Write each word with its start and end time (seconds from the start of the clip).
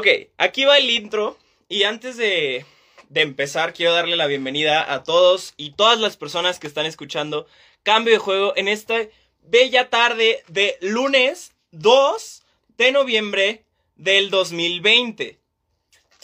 Ok, 0.00 0.06
aquí 0.38 0.64
va 0.64 0.78
el 0.78 0.88
intro 0.88 1.36
y 1.68 1.82
antes 1.82 2.16
de, 2.16 2.64
de 3.10 3.20
empezar 3.20 3.74
quiero 3.74 3.92
darle 3.92 4.16
la 4.16 4.28
bienvenida 4.28 4.94
a 4.94 5.04
todos 5.04 5.52
y 5.58 5.72
todas 5.72 6.00
las 6.00 6.16
personas 6.16 6.58
que 6.58 6.66
están 6.66 6.86
escuchando 6.86 7.46
Cambio 7.82 8.14
de 8.14 8.18
Juego 8.18 8.54
en 8.56 8.68
esta 8.68 8.96
bella 9.42 9.90
tarde 9.90 10.42
de 10.48 10.78
lunes 10.80 11.52
2 11.72 12.42
de 12.78 12.92
noviembre 12.92 13.66
del 13.96 14.30
2020. 14.30 15.38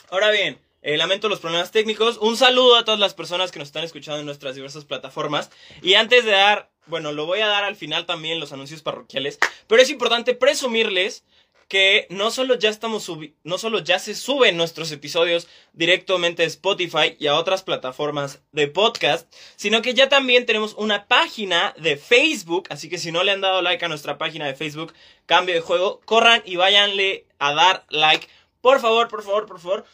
Ahora 0.09 0.31
bien, 0.31 0.59
eh, 0.81 0.97
lamento 0.97 1.29
los 1.29 1.41
problemas 1.41 1.71
técnicos. 1.71 2.17
Un 2.17 2.39
saludo 2.39 2.77
a 2.77 2.87
todas 2.87 2.99
las 2.99 3.13
personas 3.13 3.53
que 3.53 3.59
nos 3.59 3.69
están 3.69 3.85
escuchando 3.85 4.21
en 4.21 4.27
nuestras 4.27 4.55
diversas 4.55 4.87
plataformas. 4.87 5.51
Y 5.83 5.95
antes 5.95 6.25
de 6.25 6.31
dar, 6.31 6.71
bueno, 6.87 7.13
lo 7.13 7.27
voy 7.27 7.41
a 7.41 7.47
dar 7.47 7.65
al 7.65 7.77
final 7.77 8.07
también 8.07 8.41
los 8.41 8.53
anuncios 8.53 8.81
parroquiales, 8.81 9.39
pero 9.67 9.83
es 9.83 9.91
importante 9.91 10.33
presumirles 10.33 11.25
que 11.69 12.07
no 12.11 12.31
solo 12.31 12.55
ya 12.55 12.71
estamos 12.71 13.11
no 13.43 13.59
solo 13.59 13.81
ya 13.81 13.99
se 13.99 14.15
suben 14.15 14.57
nuestros 14.57 14.93
episodios 14.93 15.49
directamente 15.73 16.45
a 16.45 16.47
Spotify 16.47 17.17
y 17.19 17.27
a 17.27 17.35
otras 17.35 17.63
plataformas 17.63 18.43
de 18.53 18.69
podcast, 18.69 19.33
sino 19.57 19.83
que 19.83 19.95
ya 19.95 20.09
también 20.09 20.47
tenemos 20.47 20.75
una 20.75 21.07
página 21.07 21.75
de 21.79 21.97
Facebook, 21.97 22.67
así 22.71 22.89
que 22.89 22.99
si 22.99 23.11
no 23.11 23.25
le 23.25 23.33
han 23.33 23.41
dado 23.41 23.63
like 23.63 23.85
a 23.85 23.89
nuestra 23.89 24.17
página 24.17 24.47
de 24.47 24.55
Facebook, 24.55 24.93
Cambio 25.27 25.55
de 25.55 25.61
Juego, 25.61 26.01
corran 26.05 26.43
y 26.45 26.57
váyanle 26.57 27.27
a 27.39 27.53
dar 27.53 27.85
like. 27.89 28.29
Por 28.61 28.81
favor, 28.81 29.09
por 29.09 29.23
favor, 29.23 29.47
por 29.47 29.61
favor. 29.61 29.85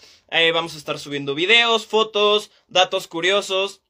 Vamos 0.54 0.74
a 0.74 0.78
estar 0.78 0.98
subiendo 0.98 1.34
videos, 1.34 1.86
fotos, 1.86 2.50
datos 2.66 3.06
curiosos, 3.06 3.82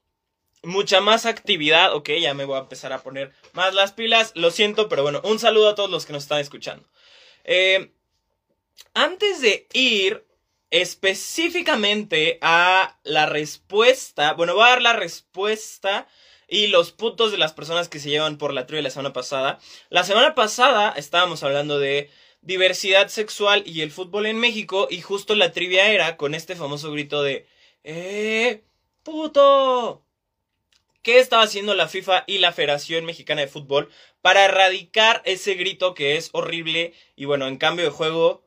mucha 0.61 0.99
más 0.99 1.25
actividad. 1.25 1.93
Ok, 1.95 2.09
ya 2.19 2.33
me 2.33 2.45
voy 2.45 2.57
a 2.57 2.61
empezar 2.61 2.91
a 2.91 3.01
poner 3.01 3.33
más 3.53 3.73
las 3.73 3.93
pilas. 3.93 4.33
Lo 4.35 4.51
siento, 4.51 4.89
pero 4.89 5.03
bueno, 5.03 5.21
un 5.23 5.39
saludo 5.39 5.69
a 5.69 5.75
todos 5.75 5.89
los 5.89 6.05
que 6.05 6.13
nos 6.13 6.23
están 6.23 6.39
escuchando. 6.39 6.85
Eh, 7.43 7.91
antes 8.93 9.41
de 9.41 9.67
ir 9.73 10.25
específicamente 10.69 12.39
a 12.41 12.99
la 13.03 13.25
respuesta, 13.27 14.33
bueno, 14.33 14.55
voy 14.55 14.63
a 14.63 14.69
dar 14.69 14.81
la 14.81 14.93
respuesta 14.93 16.07
y 16.47 16.67
los 16.67 16.91
puntos 16.91 17.31
de 17.31 17.37
las 17.37 17.53
personas 17.53 17.89
que 17.89 17.99
se 17.99 18.09
llevan 18.09 18.37
por 18.37 18.53
la 18.53 18.65
trivia 18.65 18.83
la 18.83 18.89
semana 18.89 19.13
pasada. 19.13 19.59
La 19.89 20.03
semana 20.03 20.35
pasada 20.35 20.93
estábamos 20.95 21.43
hablando 21.43 21.79
de 21.79 22.09
diversidad 22.41 23.07
sexual 23.07 23.63
y 23.65 23.81
el 23.81 23.91
fútbol 23.91 24.25
en 24.25 24.37
México 24.37 24.87
y 24.89 25.01
justo 25.01 25.35
la 25.35 25.51
trivia 25.51 25.91
era 25.91 26.17
con 26.17 26.35
este 26.35 26.55
famoso 26.55 26.91
grito 26.91 27.23
de 27.23 27.47
¡Eh! 27.83 28.63
¡Puto! 29.03 30.05
¿Qué 31.01 31.19
estaba 31.19 31.43
haciendo 31.43 31.75
la 31.75 31.89
FIFA 31.89 32.23
y 32.27 32.37
la 32.37 32.53
Federación 32.53 33.03
Mexicana 33.05 33.41
de 33.41 33.47
Fútbol 33.47 33.89
para 34.23 34.45
erradicar 34.45 35.21
ese 35.25 35.55
grito 35.55 35.93
que 35.93 36.15
es 36.15 36.29
horrible? 36.31 36.93
Y 37.17 37.25
bueno, 37.25 37.45
en 37.45 37.57
cambio 37.57 37.83
de 37.83 37.91
juego, 37.91 38.41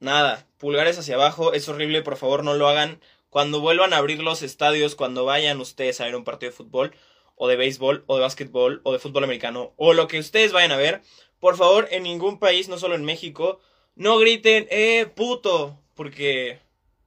nada, 0.00 0.46
pulgares 0.58 0.98
hacia 0.98 1.14
abajo, 1.14 1.54
es 1.54 1.66
horrible, 1.66 2.02
por 2.02 2.18
favor 2.18 2.44
no 2.44 2.52
lo 2.52 2.68
hagan. 2.68 3.00
Cuando 3.30 3.60
vuelvan 3.60 3.94
a 3.94 3.96
abrir 3.96 4.22
los 4.22 4.42
estadios, 4.42 4.94
cuando 4.94 5.24
vayan 5.24 5.60
ustedes 5.60 5.98
a 6.00 6.04
ver 6.04 6.14
un 6.14 6.24
partido 6.24 6.50
de 6.50 6.56
fútbol, 6.58 6.94
o 7.36 7.48
de 7.48 7.56
béisbol, 7.56 8.04
o 8.06 8.16
de 8.16 8.20
básquetbol, 8.20 8.82
o 8.84 8.92
de 8.92 8.98
fútbol 8.98 9.24
americano, 9.24 9.72
o 9.76 9.94
lo 9.94 10.08
que 10.08 10.18
ustedes 10.18 10.52
vayan 10.52 10.72
a 10.72 10.76
ver, 10.76 11.00
por 11.40 11.56
favor, 11.56 11.88
en 11.90 12.02
ningún 12.02 12.38
país, 12.38 12.68
no 12.68 12.76
solo 12.76 12.94
en 12.94 13.06
México, 13.06 13.60
no 13.94 14.18
griten, 14.18 14.66
eh, 14.70 15.06
puto, 15.06 15.80
porque 15.94 16.60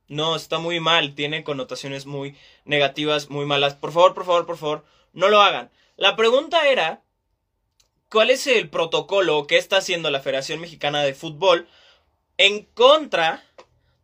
no, 0.07 0.35
está 0.35 0.57
muy 0.57 0.79
mal, 0.79 1.13
tiene 1.13 1.43
connotaciones 1.43 2.07
muy 2.07 2.35
negativas, 2.63 3.29
muy 3.29 3.45
malas. 3.45 3.75
Por 3.75 3.91
favor, 3.91 4.15
por 4.15 4.25
favor, 4.25 4.47
por 4.47 4.57
favor, 4.57 4.85
no 5.13 5.29
lo 5.29 5.39
hagan. 5.41 5.69
La 5.97 6.15
pregunta 6.15 6.67
era, 6.67 7.04
¿cuál 8.09 8.29
es 8.29 8.47
el 8.47 8.69
protocolo 8.69 9.47
que 9.47 9.57
está 9.57 9.77
haciendo 9.77 10.09
la 10.09 10.21
Federación 10.21 10.59
Mexicana 10.59 11.03
de 11.03 11.13
Fútbol 11.13 11.67
en 12.37 12.63
contra 12.65 13.43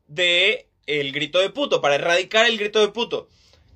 de 0.07 0.67
el 0.87 1.11
grito 1.11 1.39
de 1.39 1.49
puto, 1.49 1.81
para 1.81 1.95
erradicar 1.95 2.45
el 2.45 2.57
grito 2.57 2.79
de 2.79 2.89
puto? 2.89 3.29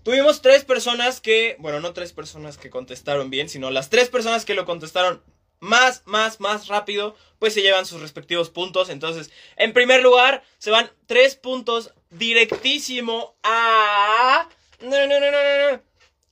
Tuvimos 0.04 0.42
tres 0.42 0.64
personas 0.64 1.20
que, 1.20 1.56
bueno, 1.60 1.80
no 1.80 1.94
tres 1.94 2.14
personas 2.14 2.58
que 2.58 2.70
contestaron 2.70 3.30
bien, 3.30 3.50
sino 3.50 3.72
las 3.72 3.90
tres 3.90 4.10
personas 4.10 4.46
que 4.46 4.54
lo 4.54 4.66
contestaron 4.66 5.24
más, 5.60 6.04
más, 6.06 6.40
más 6.40 6.68
rápido, 6.68 7.16
pues 7.40 7.54
se 7.54 7.62
llevan 7.62 7.86
sus 7.86 8.02
respectivos 8.02 8.50
puntos. 8.50 8.90
Entonces, 8.90 9.32
en 9.56 9.74
primer 9.74 10.04
lugar, 10.04 10.44
se 10.60 10.72
van 10.72 10.92
tres 11.08 11.36
puntos 11.36 11.92
directísimo 12.12 13.36
a... 13.44 14.48
No, 14.82 15.08
no, 15.08 15.20
no, 15.20 15.32
no, 15.32 15.72
no. 15.72 15.82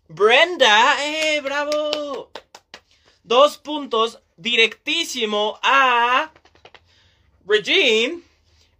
Brenda, 0.08 0.96
eh, 1.06 1.42
bravo. 1.42 2.32
Dos 3.24 3.58
puntos 3.58 4.20
directísimo 4.36 5.58
a 5.64 6.32
Regine 7.46 8.22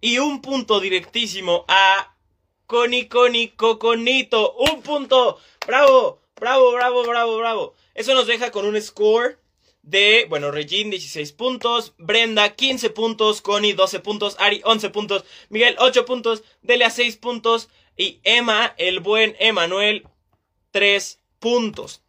y 0.02 0.18
un 0.18 0.42
punto 0.42 0.82
directísimo 0.82 1.64
a 1.68 2.14
Coni 2.68 3.08
Coni 3.08 3.50
Coconito. 3.50 4.56
Un 4.56 4.82
punto. 4.82 5.40
Bravo, 5.66 6.20
bravo, 6.36 6.74
bravo, 6.74 7.04
bravo, 7.04 7.38
bravo. 7.38 7.74
Eso 7.96 8.14
nos 8.14 8.28
deja 8.28 8.52
con 8.52 8.66
un 8.66 8.82
score 8.82 9.38
de, 9.82 10.26
bueno, 10.30 10.52
Regine 10.52 10.90
16 10.90 11.34
puntos, 11.34 11.94
Brenda 11.98 12.56
15 12.56 12.90
puntos, 12.90 13.42
Connie 13.42 13.74
12 13.74 14.00
puntos, 14.00 14.36
Ari 14.40 14.62
11 14.64 14.90
puntos, 14.90 15.26
Miguel 15.50 15.76
8 15.78 16.06
puntos, 16.06 16.44
Delia 16.62 16.90
6 16.90 17.18
puntos 17.18 17.70
y 17.96 18.20
Emma, 18.24 18.74
el 18.78 19.02
buen 19.02 19.36
Emanuel, 19.40 20.08
3 20.72 21.20
puntos. 21.40 22.02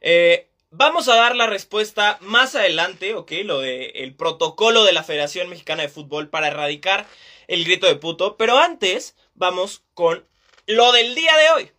Eh, 0.00 0.47
vamos 0.70 1.08
a 1.08 1.16
dar 1.16 1.34
la 1.34 1.46
respuesta 1.46 2.18
más 2.20 2.54
adelante, 2.54 3.14
ok, 3.14 3.32
lo 3.44 3.60
de 3.60 3.86
el 3.96 4.14
protocolo 4.14 4.84
de 4.84 4.92
la 4.92 5.02
Federación 5.02 5.48
Mexicana 5.48 5.82
de 5.82 5.88
Fútbol 5.88 6.28
para 6.28 6.48
erradicar 6.48 7.06
el 7.46 7.64
grito 7.64 7.86
de 7.86 7.96
puto, 7.96 8.36
pero 8.36 8.58
antes 8.58 9.16
vamos 9.34 9.82
con 9.94 10.26
lo 10.66 10.92
del 10.92 11.14
día 11.14 11.36
de 11.36 11.50
hoy. 11.50 11.72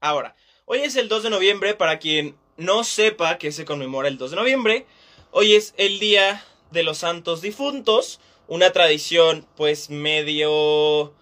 Ahora, 0.00 0.36
hoy 0.64 0.80
es 0.80 0.96
el 0.96 1.08
2 1.08 1.24
de 1.24 1.30
noviembre 1.30 1.74
para 1.74 1.98
quien 1.98 2.36
no 2.56 2.84
sepa 2.84 3.38
que 3.38 3.52
se 3.52 3.64
conmemora 3.64 4.08
el 4.08 4.18
2 4.18 4.32
de 4.32 4.36
noviembre, 4.36 4.86
hoy 5.30 5.54
es 5.54 5.74
el 5.78 5.98
Día 5.98 6.44
de 6.70 6.82
los 6.82 6.98
Santos 6.98 7.40
Difuntos, 7.40 8.20
una 8.46 8.72
tradición 8.72 9.46
pues 9.56 9.90
medio... 9.90 11.14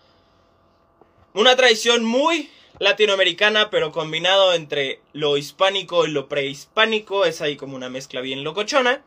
Una 1.32 1.54
tradición 1.54 2.02
muy 2.02 2.50
latinoamericana, 2.80 3.70
pero 3.70 3.92
combinado 3.92 4.52
entre 4.54 5.00
lo 5.12 5.36
hispánico 5.36 6.04
y 6.06 6.10
lo 6.10 6.28
prehispánico, 6.28 7.24
es 7.24 7.40
ahí 7.40 7.56
como 7.56 7.76
una 7.76 7.88
mezcla 7.88 8.20
bien 8.20 8.42
locochona. 8.42 9.04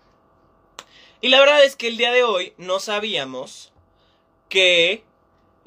Y 1.19 1.27
la 1.27 1.41
verdad 1.41 1.63
es 1.65 1.75
que 1.75 1.87
el 1.87 1.97
día 1.97 2.13
de 2.13 2.23
hoy 2.23 2.53
no 2.57 2.79
sabíamos 2.79 3.73
que 4.47 5.03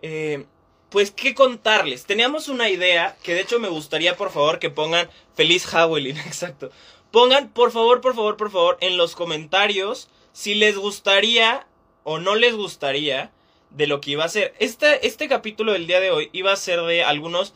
eh, 0.00 0.46
pues, 0.90 1.10
¿qué 1.10 1.34
contarles? 1.34 2.04
Teníamos 2.04 2.48
una 2.48 2.70
idea 2.70 3.16
que 3.22 3.34
de 3.34 3.40
hecho 3.40 3.58
me 3.58 3.68
gustaría, 3.68 4.16
por 4.16 4.30
favor, 4.30 4.58
que 4.58 4.70
pongan 4.70 5.10
feliz 5.34 5.66
Halloween, 5.66 6.16
exacto. 6.26 6.70
Pongan, 7.10 7.50
por 7.50 7.72
favor, 7.72 8.00
por 8.00 8.14
favor, 8.14 8.36
por 8.36 8.50
favor, 8.50 8.78
en 8.80 8.96
los 8.96 9.14
comentarios 9.16 10.08
si 10.32 10.54
les 10.54 10.76
gustaría 10.76 11.66
o 12.04 12.18
no 12.18 12.34
les 12.34 12.54
gustaría 12.54 13.32
de 13.70 13.86
lo 13.86 14.00
que 14.00 14.12
iba 14.12 14.24
a 14.24 14.28
ser. 14.28 14.54
Este, 14.58 15.06
este 15.06 15.28
capítulo 15.28 15.72
del 15.72 15.86
día 15.86 16.00
de 16.00 16.10
hoy 16.10 16.30
iba 16.32 16.52
a 16.52 16.56
ser 16.56 16.80
de 16.82 17.02
algunos 17.02 17.52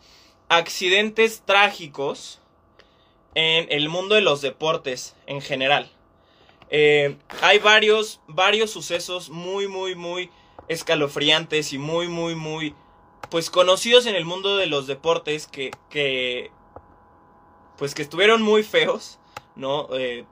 accidentes 0.51 1.43
trágicos 1.47 2.41
en 3.35 3.69
el 3.71 3.89
mundo 3.89 4.17
de 4.17 4.21
los 4.21 4.43
deportes 4.43 5.15
en 5.27 5.41
general. 5.41 5.91
Eh, 6.71 7.17
hay 7.41 7.61
varios, 7.61 8.21
varios 8.27 8.71
sucesos 8.71 9.31
muy, 9.31 9.69
muy, 9.69 9.95
muy 9.95 10.29
escalofriantes 10.67 11.73
y 11.73 11.79
muy, 11.79 12.09
muy, 12.09 12.35
muy 12.35 12.75
pues 13.31 13.49
conocidos 13.49 14.07
en 14.07 14.17
el 14.17 14.25
mundo 14.25 14.57
de 14.57 14.67
los 14.67 14.89
deportes 14.89 15.47
que, 15.47 15.71
que 15.89 16.51
pues 17.79 17.95
que 17.95 18.03
estuvieron 18.03 18.43
muy 18.43 18.65
feos, 18.65 19.21
¿no? 19.55 19.89
Eh, 19.93 20.25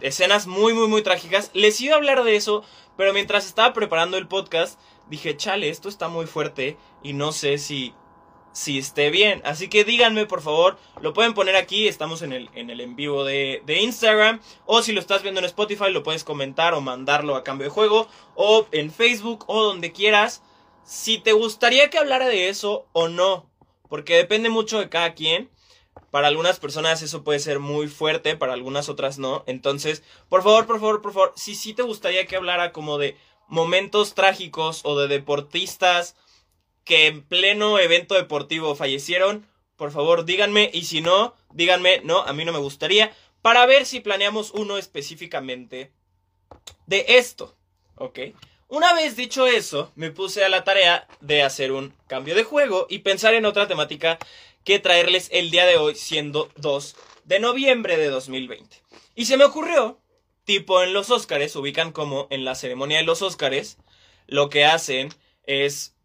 escenas 0.00 0.46
muy, 0.46 0.74
muy, 0.74 0.86
muy 0.86 1.02
trágicas. 1.02 1.50
Les 1.54 1.80
iba 1.80 1.94
a 1.94 1.98
hablar 1.98 2.22
de 2.22 2.36
eso, 2.36 2.62
pero 2.96 3.12
mientras 3.12 3.46
estaba 3.46 3.72
preparando 3.72 4.16
el 4.16 4.28
podcast, 4.28 4.78
dije, 5.08 5.36
chale, 5.36 5.70
esto 5.70 5.88
está 5.88 6.06
muy 6.06 6.26
fuerte 6.26 6.76
y 7.02 7.14
no 7.14 7.32
sé 7.32 7.58
si, 7.58 7.94
si 8.56 8.78
esté 8.78 9.10
bien. 9.10 9.42
Así 9.44 9.68
que 9.68 9.84
díganme, 9.84 10.24
por 10.24 10.40
favor, 10.40 10.78
lo 11.02 11.12
pueden 11.12 11.34
poner 11.34 11.56
aquí, 11.56 11.88
estamos 11.88 12.22
en 12.22 12.32
el 12.32 12.48
en, 12.54 12.70
el 12.70 12.80
en 12.80 12.96
vivo 12.96 13.22
de, 13.22 13.62
de 13.66 13.82
Instagram, 13.82 14.40
o 14.64 14.80
si 14.80 14.92
lo 14.92 15.00
estás 15.00 15.22
viendo 15.22 15.40
en 15.40 15.44
Spotify, 15.44 15.90
lo 15.90 16.02
puedes 16.02 16.24
comentar 16.24 16.72
o 16.72 16.80
mandarlo 16.80 17.36
a 17.36 17.44
cambio 17.44 17.66
de 17.66 17.70
juego, 17.70 18.08
o 18.34 18.66
en 18.72 18.90
Facebook, 18.90 19.44
o 19.46 19.62
donde 19.62 19.92
quieras 19.92 20.42
si 20.84 21.18
te 21.18 21.32
gustaría 21.32 21.90
que 21.90 21.98
hablara 21.98 22.28
de 22.28 22.48
eso 22.48 22.86
o 22.92 23.08
no, 23.08 23.50
porque 23.90 24.16
depende 24.16 24.48
mucho 24.48 24.78
de 24.78 24.88
cada 24.88 25.12
quien. 25.12 25.50
Para 26.10 26.28
algunas 26.28 26.58
personas 26.58 27.02
eso 27.02 27.24
puede 27.24 27.40
ser 27.40 27.58
muy 27.58 27.88
fuerte, 27.88 28.36
para 28.36 28.54
algunas 28.54 28.88
otras 28.88 29.18
no. 29.18 29.44
Entonces, 29.46 30.02
por 30.30 30.42
favor, 30.42 30.66
por 30.66 30.80
favor, 30.80 31.02
por 31.02 31.12
favor, 31.12 31.32
si 31.36 31.54
sí 31.54 31.74
te 31.74 31.82
gustaría 31.82 32.26
que 32.26 32.36
hablara 32.36 32.72
como 32.72 32.96
de 32.96 33.18
momentos 33.48 34.14
trágicos 34.14 34.80
o 34.84 34.98
de 34.98 35.08
deportistas 35.08 36.16
que 36.86 37.08
en 37.08 37.22
pleno 37.22 37.78
evento 37.78 38.14
deportivo 38.14 38.76
fallecieron, 38.76 39.44
por 39.76 39.90
favor 39.90 40.24
díganme 40.24 40.70
y 40.72 40.84
si 40.84 41.02
no, 41.02 41.34
díganme, 41.52 42.00
no, 42.04 42.22
a 42.22 42.32
mí 42.32 42.44
no 42.44 42.52
me 42.52 42.60
gustaría, 42.60 43.12
para 43.42 43.66
ver 43.66 43.84
si 43.84 44.00
planeamos 44.00 44.52
uno 44.52 44.78
específicamente 44.78 45.92
de 46.86 47.04
esto, 47.08 47.56
¿ok? 47.96 48.20
Una 48.68 48.94
vez 48.94 49.16
dicho 49.16 49.46
eso, 49.46 49.90
me 49.96 50.12
puse 50.12 50.44
a 50.44 50.48
la 50.48 50.62
tarea 50.62 51.08
de 51.20 51.42
hacer 51.42 51.72
un 51.72 51.92
cambio 52.06 52.36
de 52.36 52.44
juego 52.44 52.86
y 52.88 53.00
pensar 53.00 53.34
en 53.34 53.46
otra 53.46 53.66
temática 53.66 54.18
que 54.64 54.78
traerles 54.78 55.28
el 55.32 55.50
día 55.50 55.66
de 55.66 55.76
hoy, 55.76 55.96
siendo 55.96 56.50
2 56.56 56.96
de 57.24 57.40
noviembre 57.40 57.96
de 57.96 58.08
2020. 58.08 58.82
Y 59.16 59.24
se 59.24 59.36
me 59.36 59.44
ocurrió, 59.44 60.00
tipo 60.44 60.82
en 60.82 60.92
los 60.92 61.10
Óscares, 61.10 61.56
ubican 61.56 61.90
como 61.90 62.28
en 62.30 62.44
la 62.44 62.54
ceremonia 62.54 62.98
de 62.98 63.04
los 63.04 63.22
Óscares, 63.22 63.78
lo 64.28 64.50
que 64.50 64.64
hacen 64.64 65.08
es 65.44 65.95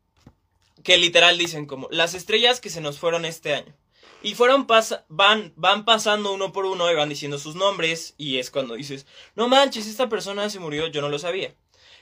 que 0.84 0.98
literal 0.98 1.38
dicen 1.38 1.66
como 1.66 1.88
las 1.92 2.14
estrellas 2.14 2.60
que 2.62 2.70
se 2.70 2.82
nos 2.82 3.00
fueron 3.00 3.26
este 3.26 3.54
año. 3.54 3.76
Y 4.24 4.36
fueron 4.36 4.68
van, 5.10 5.54
van 5.56 5.86
pasando 5.86 6.32
uno 6.34 6.52
por 6.52 6.66
uno 6.66 6.92
y 6.92 6.96
van 6.96 7.10
diciendo 7.10 7.40
sus 7.40 7.56
nombres 7.56 8.14
y 8.18 8.38
es 8.38 8.52
cuando 8.52 8.76
dices, 8.76 9.08
no 9.36 9.48
manches, 9.48 9.88
esta 9.88 10.10
persona 10.10 10.50
se 10.50 10.60
murió, 10.60 10.88
yo 10.88 11.02
no 11.02 11.10
lo 11.10 11.18
sabía. 11.18 11.56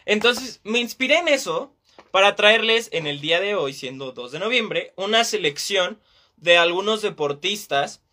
Entonces 0.05 0.59
me 0.63 0.79
inspiré 0.79 1.17
en 1.17 1.29
eso 1.29 1.73
para 2.11 2.35
traerles 2.35 2.89
en 2.91 3.07
el 3.07 3.21
día 3.21 3.39
de 3.39 3.55
hoy, 3.55 3.73
siendo 3.73 4.11
2 4.11 4.33
de 4.33 4.39
noviembre, 4.39 4.93
una 4.97 5.23
selección 5.23 5.99
de 6.35 6.57
algunos 6.57 7.01
deportistas 7.01 8.03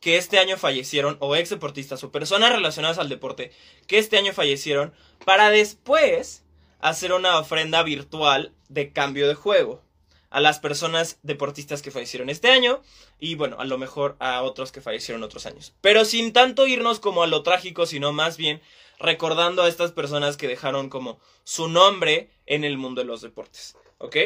que 0.00 0.16
este 0.16 0.38
año 0.38 0.56
fallecieron, 0.56 1.16
o 1.20 1.36
ex 1.36 1.50
deportistas, 1.50 2.02
o 2.02 2.10
personas 2.10 2.50
relacionadas 2.50 2.98
al 2.98 3.08
deporte 3.08 3.52
que 3.86 3.98
este 3.98 4.18
año 4.18 4.32
fallecieron, 4.32 4.92
para 5.24 5.50
después 5.50 6.44
hacer 6.82 7.12
una 7.12 7.38
ofrenda 7.38 7.82
virtual 7.82 8.52
de 8.68 8.92
cambio 8.92 9.26
de 9.28 9.34
juego 9.34 9.82
a 10.28 10.40
las 10.40 10.58
personas 10.58 11.18
deportistas 11.22 11.82
que 11.82 11.90
fallecieron 11.90 12.28
este 12.28 12.50
año 12.50 12.82
y 13.18 13.34
bueno, 13.36 13.56
a 13.60 13.64
lo 13.64 13.78
mejor 13.78 14.16
a 14.18 14.42
otros 14.42 14.72
que 14.72 14.80
fallecieron 14.80 15.22
otros 15.22 15.46
años. 15.46 15.74
Pero 15.80 16.04
sin 16.04 16.32
tanto 16.32 16.66
irnos 16.66 17.00
como 17.00 17.22
a 17.22 17.26
lo 17.26 17.42
trágico, 17.42 17.86
sino 17.86 18.12
más 18.12 18.36
bien 18.36 18.60
recordando 18.98 19.62
a 19.62 19.68
estas 19.68 19.92
personas 19.92 20.36
que 20.36 20.48
dejaron 20.48 20.88
como 20.88 21.20
su 21.44 21.68
nombre 21.68 22.30
en 22.46 22.64
el 22.64 22.78
mundo 22.78 23.02
de 23.02 23.06
los 23.06 23.20
deportes. 23.20 23.76
¿Ok? 23.98 24.16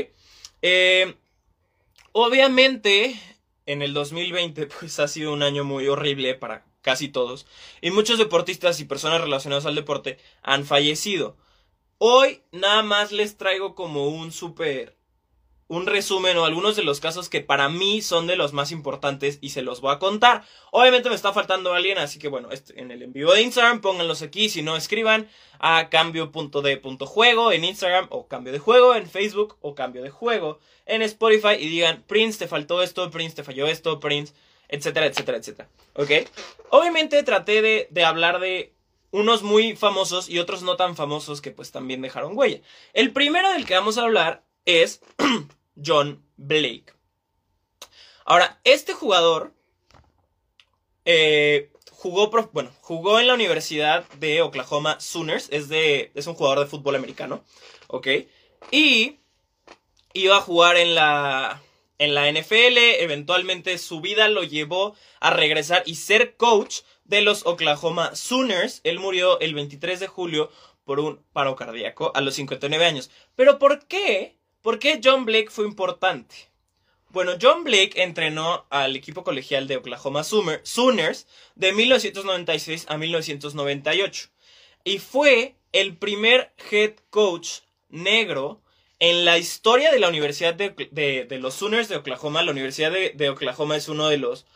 Eh, 0.63 1.15
obviamente, 2.13 3.21
en 3.67 3.83
el 3.83 3.93
2020 3.93 4.67
pues 4.81 4.99
ha 5.01 5.09
sido 5.09 5.33
un 5.33 5.43
año 5.43 5.65
muy 5.65 5.89
horrible 5.89 6.35
para 6.35 6.65
casi 6.81 7.09
todos 7.09 7.47
y 7.83 7.91
muchos 7.91 8.17
deportistas 8.17 8.79
y 8.79 8.85
personas 8.85 9.21
relacionadas 9.21 9.67
al 9.67 9.75
deporte 9.75 10.19
han 10.43 10.65
fallecido. 10.65 11.37
Hoy 11.99 12.43
nada 12.53 12.83
más 12.83 13.11
les 13.13 13.37
traigo 13.37 13.75
como 13.75 14.09
un 14.09 14.33
súper 14.33 14.97
un 15.69 15.87
resumen 15.87 16.37
o 16.37 16.45
algunos 16.45 16.77
de 16.77 16.85
los 16.85 17.01
casos 17.01 17.29
que 17.29 17.41
para 17.41 17.69
mí 17.69 18.01
son 18.01 18.27
de 18.27 18.37
los 18.37 18.53
más 18.53 18.71
importantes 18.71 19.39
y 19.41 19.51
se 19.51 19.63
los 19.63 19.81
voy 19.81 19.93
a 19.93 19.99
contar. 19.99 20.45
Obviamente 20.71 21.09
me 21.09 21.17
está 21.17 21.33
faltando 21.33 21.73
alguien, 21.75 21.99
así 21.99 22.19
que 22.19 22.29
bueno, 22.29 22.51
este, 22.53 22.81
en 22.81 22.91
el 22.91 23.03
envío 23.03 23.33
de 23.33 23.43
Instagram 23.43 23.81
pónganlos 23.81 24.23
aquí, 24.23 24.49
si 24.49 24.63
no 24.63 24.77
escriban 24.77 25.29
a 25.59 25.89
cambio.de.juego 25.89 27.51
en 27.51 27.65
Instagram 27.65 28.07
o 28.11 28.29
cambio 28.29 28.53
de 28.53 28.59
juego 28.59 28.95
en 28.95 29.09
Facebook 29.09 29.57
o 29.61 29.75
cambio 29.75 30.03
de 30.03 30.11
juego 30.11 30.61
en 30.85 31.03
Spotify 31.03 31.55
y 31.59 31.69
digan, 31.69 32.05
Prince, 32.07 32.39
te 32.39 32.47
faltó 32.47 32.83
esto, 32.83 33.11
Prince, 33.11 33.35
te 33.35 33.43
falló 33.43 33.67
esto, 33.67 33.99
Prince, 33.99 34.35
etcétera, 34.69 35.07
etcétera, 35.07 35.39
etcétera. 35.39 35.69
¿Ok? 35.95 36.11
Obviamente 36.71 37.23
traté 37.25 37.63
de, 37.63 37.89
de 37.91 38.05
hablar 38.05 38.39
de 38.39 38.76
unos 39.17 39.43
muy 39.43 39.75
famosos 39.75 40.29
y 40.29 40.39
otros 40.39 40.63
no 40.63 40.77
tan 40.77 40.95
famosos 40.95 41.41
que 41.41 41.51
pues 41.51 41.73
también 41.73 42.03
dejaron 42.03 42.37
huella. 42.37 42.61
El 42.93 43.13
primero 43.13 43.51
del 43.51 43.65
que 43.65 43.75
vamos 43.75 43.97
a 43.97 44.03
hablar 44.03 44.45
es 44.67 45.01
John 45.85 46.23
Blake. 46.37 46.93
Ahora, 48.27 48.61
este 48.65 48.93
jugador 48.93 49.55
eh, 51.07 51.71
jugó, 51.93 52.31
bueno, 52.53 52.71
jugó 52.83 53.19
en 53.19 53.29
la 53.29 53.35
Universidad 53.35 54.07
de 54.19 54.43
Oklahoma 54.43 55.01
Sooners, 55.01 55.49
es, 55.51 55.71
de, 55.71 56.13
es 56.15 56.27
un 56.27 56.35
jugador 56.35 56.61
de 56.61 56.67
fútbol 56.67 56.97
americano, 56.97 57.43
¿ok? 57.87 58.09
Y 58.71 59.21
iba 60.13 60.37
a 60.37 60.43
jugar 60.43 60.77
en 60.77 60.95
la, 60.95 61.63
en 61.99 62.15
la 62.15 62.31
NFL, 62.31 62.77
eventualmente 62.99 63.79
su 63.79 64.03
vida 64.03 64.29
lo 64.29 64.43
llevó 64.43 64.95
a 65.21 65.31
regresar 65.31 65.85
y 65.87 65.95
ser 65.95 66.37
coach 66.37 66.81
de 67.09 67.23
los 67.23 67.47
Oklahoma 67.47 68.15
Sooners. 68.15 68.81
Él 68.85 68.99
murió 68.99 69.41
el 69.41 69.55
23 69.55 70.01
de 70.01 70.07
julio 70.07 70.51
por 70.85 71.01
un 71.01 71.23
paro 71.33 71.57
cardíaco 71.57 72.13
a 72.15 72.21
los 72.21 72.35
59 72.35 72.85
años. 72.85 73.11
Pero 73.35 73.59
¿por 73.59 73.87
qué 73.87 74.37
¿Por 74.67 74.81
qué 74.81 75.01
John 75.01 75.27
Blake 75.27 75.49
fue 75.49 75.65
importante? 75.65 76.35
Bueno, 77.11 77.35
John 77.41 77.63
Blake 77.63 78.03
entrenó 78.03 78.67
al 78.69 78.97
equipo 78.97 79.23
colegial 79.23 79.69
de 79.69 79.77
Oklahoma 79.77 80.25
Sooners 80.25 81.29
de 81.55 81.73
1996 81.73 82.87
a 82.89 82.99
1998 82.99 84.29
y 84.83 84.99
fue 84.99 85.55
el 85.71 85.97
primer 85.97 86.53
head 86.69 86.95
coach 87.11 87.61
negro 87.91 88.61
en 88.99 89.25
la 89.25 89.39
historia 89.39 89.93
de 89.93 90.01
la 90.01 90.09
Universidad 90.09 90.55
de, 90.57 91.39
los 91.39 91.55
Sooners 91.55 91.89
de 91.89 91.99
Oklahoma. 91.99 92.43
La 92.43 92.51
Universidad 92.51 92.91
de, 92.91 93.31
Oklahoma 93.31 93.77
es 93.77 93.89
uno 93.89 94.09
de 94.09 94.19
los 94.19 94.47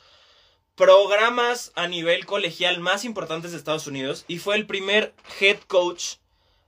programas 0.75 1.73
a 1.75 1.87
nivel 1.87 2.27
colegial 2.27 2.81
más 2.81 3.05
importantes 3.05 3.53
de 3.53 3.59
Estados 3.59 3.87
Unidos 3.87 4.25
y 4.29 4.39
fue 4.39 4.57
el 4.57 4.67
primer 4.67 5.15
head 5.41 5.59
coach 5.67 6.17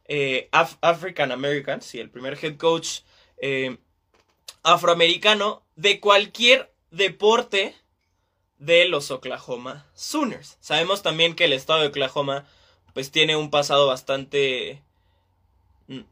eh, 0.07 0.49
African 0.53 1.33
American, 1.33 1.81
sí, 1.81 1.99
el 1.99 2.11
primer 2.11 2.39
head 2.43 2.57
coach 2.57 3.01
eh, 3.39 3.79
afroamericano 4.63 5.63
de 5.77 6.01
cualquier 6.01 6.73
deporte 6.91 7.75
de 8.59 8.85
los 8.87 9.11
Oklahoma 9.11 9.87
Sooners. 9.95 10.59
Sabemos 10.61 11.03
también 11.03 11.35
que 11.35 11.47
el 11.47 11.53
estado 11.53 11.81
de 11.81 11.89
Oklahoma 11.89 12.47
pues 12.95 13.11
tiene 13.11 13.37
un 13.37 13.51
pasado 13.51 13.87
bastante 13.87 14.83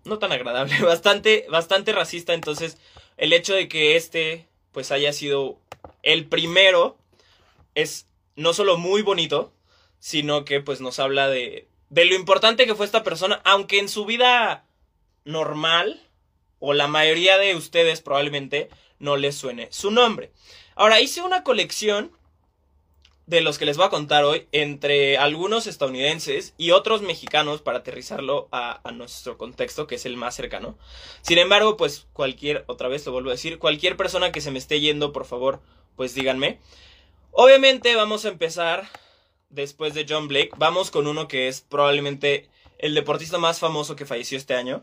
no 0.04 0.18
tan 0.18 0.32
agradable, 0.32 0.78
bastante 0.82 1.46
bastante 1.50 1.92
racista, 1.92 2.34
entonces 2.34 2.78
el 3.16 3.32
hecho 3.32 3.54
de 3.54 3.68
que 3.68 3.96
este 3.96 4.48
pues 4.72 4.90
haya 4.90 5.12
sido 5.12 5.58
el 6.02 6.26
primero 6.26 6.96
es 7.74 8.06
no 8.36 8.52
solo 8.52 8.78
muy 8.78 9.02
bonito, 9.02 9.52
sino 9.98 10.44
que 10.44 10.60
pues 10.60 10.80
nos 10.80 10.98
habla 10.98 11.28
de 11.28 11.70
de 11.90 12.04
lo 12.04 12.14
importante 12.14 12.66
que 12.66 12.74
fue 12.74 12.86
esta 12.86 13.02
persona, 13.02 13.42
aunque 13.44 13.78
en 13.78 13.88
su 13.88 14.06
vida 14.06 14.64
normal 15.24 16.00
o 16.60 16.72
la 16.72 16.86
mayoría 16.86 17.36
de 17.36 17.54
ustedes 17.56 18.00
probablemente 18.00 18.70
no 18.98 19.16
les 19.16 19.36
suene 19.36 19.68
su 19.70 19.90
nombre. 19.90 20.32
Ahora, 20.76 21.00
hice 21.00 21.20
una 21.20 21.42
colección 21.42 22.12
de 23.26 23.40
los 23.40 23.58
que 23.58 23.66
les 23.66 23.76
voy 23.76 23.86
a 23.86 23.90
contar 23.90 24.24
hoy 24.24 24.46
entre 24.50 25.18
algunos 25.18 25.66
estadounidenses 25.66 26.54
y 26.58 26.70
otros 26.70 27.02
mexicanos 27.02 27.60
para 27.60 27.78
aterrizarlo 27.78 28.48
a, 28.50 28.80
nuestro 28.92 29.36
contexto, 29.36 29.86
que 29.86 29.96
es 29.96 30.06
el 30.06 30.16
más 30.16 30.34
cercano. 30.34 30.78
Sin 31.22 31.38
embargo, 31.38 31.76
pues 31.76 32.06
cualquier, 32.12 32.64
otra 32.66 32.88
vez 32.88 33.04
lo 33.06 33.12
vuelvo 33.12 33.30
a 33.30 33.34
decir, 33.34 33.58
cualquier 33.58 33.96
persona 33.96 34.32
que 34.32 34.40
se 34.40 34.50
me 34.50 34.58
esté 34.58 34.80
yendo, 34.80 35.12
por 35.12 35.26
favor, 35.26 35.60
pues 35.96 36.14
díganme. 36.14 36.60
Obviamente 37.32 37.94
vamos 37.96 38.24
a 38.24 38.28
empezar 38.28 38.88
después 39.48 39.94
de 39.94 40.06
John 40.08 40.28
Blake. 40.28 40.50
Vamos 40.56 40.90
con 40.90 41.06
uno 41.06 41.28
que 41.28 41.48
es 41.48 41.60
probablemente 41.60 42.48
el 42.78 42.94
deportista 42.94 43.38
más 43.38 43.58
famoso 43.58 43.96
que 43.96 44.06
falleció 44.06 44.38
este 44.38 44.54
año 44.54 44.82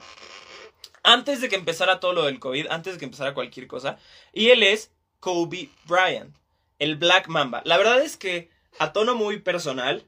antes 1.07 1.39
de 1.39 1.47
que 1.47 1.55
empezara 1.55 2.01
todo 2.01 2.11
lo 2.11 2.25
del 2.25 2.39
COVID, 2.39 2.67
antes 2.69 2.93
de 2.93 2.99
que 2.99 3.05
empezara 3.05 3.33
cualquier 3.33 3.65
cosa. 3.67 3.97
Y 4.33 4.49
él 4.49 4.61
es 4.61 4.91
Kobe 5.21 5.69
Bryant, 5.85 6.35
el 6.79 6.97
Black 6.97 7.29
Mamba. 7.29 7.61
La 7.63 7.77
verdad 7.77 8.01
es 8.01 8.17
que, 8.17 8.49
a 8.77 8.91
tono 8.91 9.15
muy 9.15 9.39
personal, 9.39 10.05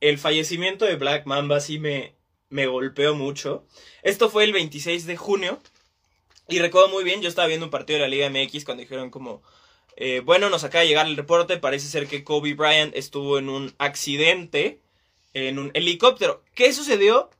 el 0.00 0.16
fallecimiento 0.18 0.86
de 0.86 0.96
Black 0.96 1.26
Mamba 1.26 1.60
sí 1.60 1.78
me, 1.78 2.14
me 2.48 2.66
golpeó 2.66 3.14
mucho. 3.14 3.66
Esto 4.02 4.30
fue 4.30 4.44
el 4.44 4.54
26 4.54 5.04
de 5.04 5.16
junio. 5.18 5.60
Y 6.48 6.60
recuerdo 6.60 6.88
muy 6.88 7.04
bien, 7.04 7.20
yo 7.20 7.28
estaba 7.28 7.46
viendo 7.46 7.66
un 7.66 7.70
partido 7.70 7.98
de 7.98 8.06
la 8.06 8.08
Liga 8.08 8.30
MX 8.30 8.64
cuando 8.64 8.82
dijeron 8.82 9.10
como... 9.10 9.42
Eh, 10.00 10.20
bueno, 10.24 10.48
nos 10.48 10.62
acaba 10.62 10.82
de 10.82 10.88
llegar 10.88 11.06
el 11.06 11.16
reporte, 11.16 11.56
parece 11.56 11.88
ser 11.88 12.06
que 12.06 12.22
Kobe 12.22 12.54
Bryant 12.54 12.94
estuvo 12.94 13.38
en 13.38 13.48
un 13.48 13.74
accidente 13.78 14.80
en 15.34 15.58
un 15.58 15.72
helicóptero. 15.74 16.42
¿Qué 16.54 16.72
sucedió? 16.72 17.30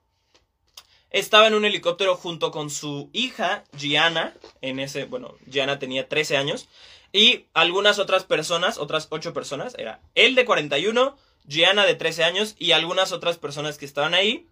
estaba 1.11 1.47
en 1.47 1.55
un 1.55 1.65
helicóptero 1.65 2.17
junto 2.17 2.50
con 2.50 2.71
su 2.71 3.11
hija, 3.12 3.65
Gianna, 3.77 4.35
en 4.61 4.79
ese, 4.79 5.05
bueno, 5.05 5.37
Gianna 5.50 5.79
tenía 5.79 6.09
13 6.09 6.37
años, 6.37 6.69
y 7.12 7.47
algunas 7.55 7.99
otras 7.99 8.25
personas, 8.25 8.79
otras 8.79 9.07
8 9.11 9.33
personas, 9.33 9.75
era 9.79 10.00
él 10.15 10.35
de 10.35 10.45
41, 10.45 11.17
Gianna 11.47 11.87
de 11.87 11.95
13 11.95 12.25
años 12.25 12.57
y 12.59 12.73
algunas 12.73 13.12
otras 13.12 13.38
personas 13.38 13.79
que 13.79 13.87
estaban 13.87 14.12
ahí. 14.12 14.47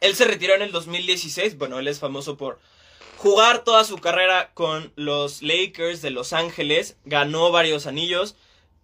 Él 0.00 0.14
se 0.14 0.26
retiró 0.26 0.54
en 0.54 0.60
el 0.60 0.72
2016, 0.72 1.56
bueno, 1.56 1.78
él 1.78 1.88
es 1.88 2.00
famoso 2.00 2.36
por 2.36 2.60
jugar 3.16 3.64
toda 3.64 3.84
su 3.84 3.98
carrera 3.98 4.50
con 4.54 4.92
los 4.96 5.42
Lakers 5.42 6.02
de 6.02 6.10
Los 6.10 6.32
Ángeles, 6.32 6.96
ganó 7.04 7.50
varios 7.52 7.86
anillos, 7.86 8.36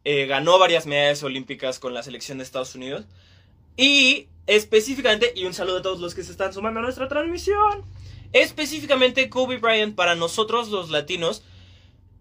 eh, 0.05 0.27
ganó 0.27 0.59
varias 0.59 0.87
medallas 0.87 1.23
olímpicas 1.23 1.79
con 1.79 1.93
la 1.93 2.03
selección 2.03 2.39
de 2.39 2.45
Estados 2.45 2.75
Unidos. 2.75 3.05
Y 3.77 4.29
específicamente, 4.47 5.33
y 5.35 5.45
un 5.45 5.55
saludo 5.55 5.79
a 5.79 5.83
todos 5.83 6.01
los 6.01 6.15
que 6.15 6.23
se 6.23 6.33
están 6.33 6.53
sumando 6.53 6.81
a 6.81 6.83
nuestra 6.83 7.09
transmisión. 7.09 7.85
Específicamente, 8.33 9.31
Kobe 9.31 9.59
Bryant 9.59 9.95
para 9.95 10.15
nosotros 10.15 10.69
los 10.69 10.91
latinos 10.91 11.43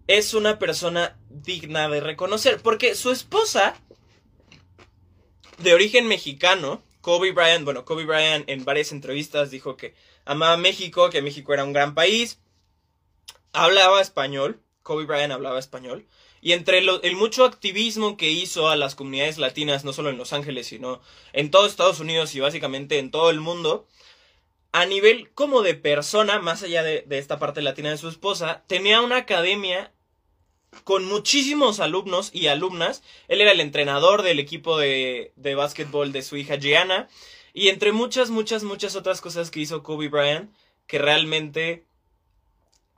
es 0.06 0.34
una 0.34 0.58
persona 0.58 1.16
digna 1.28 1.88
de 1.88 2.00
reconocer. 2.00 2.60
Porque 2.62 2.94
su 2.94 3.10
esposa, 3.10 3.74
de 5.58 5.74
origen 5.74 6.08
mexicano, 6.08 6.82
Kobe 7.00 7.32
Bryant, 7.32 7.64
bueno, 7.64 7.84
Kobe 7.84 8.04
Bryant 8.04 8.48
en 8.48 8.64
varias 8.64 8.92
entrevistas 8.92 9.50
dijo 9.50 9.76
que 9.76 9.94
amaba 10.28 10.58
México, 10.58 11.08
que 11.08 11.22
México 11.22 11.54
era 11.54 11.64
un 11.64 11.72
gran 11.72 11.94
país. 11.94 12.38
Hablaba 13.52 14.00
español, 14.02 14.60
Kobe 14.82 15.06
Bryant 15.06 15.32
hablaba 15.32 15.58
español. 15.58 16.06
Y 16.42 16.52
entre 16.52 16.78
el 16.78 17.16
mucho 17.16 17.44
activismo 17.44 18.16
que 18.16 18.30
hizo 18.30 18.68
a 18.68 18.76
las 18.76 18.94
comunidades 18.94 19.38
latinas, 19.38 19.84
no 19.84 19.92
solo 19.92 20.10
en 20.10 20.18
Los 20.18 20.34
Ángeles, 20.34 20.66
sino 20.66 21.00
en 21.32 21.50
todo 21.50 21.66
Estados 21.66 21.98
Unidos 21.98 22.34
y 22.34 22.40
básicamente 22.40 22.98
en 22.98 23.10
todo 23.10 23.30
el 23.30 23.40
mundo, 23.40 23.88
a 24.70 24.84
nivel 24.84 25.30
como 25.32 25.62
de 25.62 25.74
persona, 25.74 26.38
más 26.40 26.62
allá 26.62 26.82
de, 26.82 27.06
esta 27.10 27.38
parte 27.38 27.62
latina 27.62 27.90
de 27.90 27.96
su 27.96 28.08
esposa, 28.08 28.64
tenía 28.66 29.00
una 29.00 29.16
academia 29.16 29.92
con 30.84 31.06
muchísimos 31.06 31.80
alumnos 31.80 32.30
y 32.34 32.48
alumnas. 32.48 33.02
Él 33.28 33.40
era 33.40 33.52
el 33.52 33.60
entrenador 33.60 34.22
del 34.22 34.38
equipo 34.38 34.78
de, 34.78 35.32
de 35.36 35.54
básquetbol 35.54 36.12
de 36.12 36.20
su 36.20 36.36
hija 36.36 36.58
Gianna. 36.58 37.08
Y 37.54 37.68
entre 37.68 37.92
muchas, 37.92 38.30
muchas, 38.30 38.62
muchas 38.62 38.96
otras 38.96 39.20
cosas 39.20 39.50
que 39.50 39.60
hizo 39.60 39.82
Kobe 39.82 40.08
Bryant, 40.08 40.50
que 40.86 40.98
realmente 40.98 41.84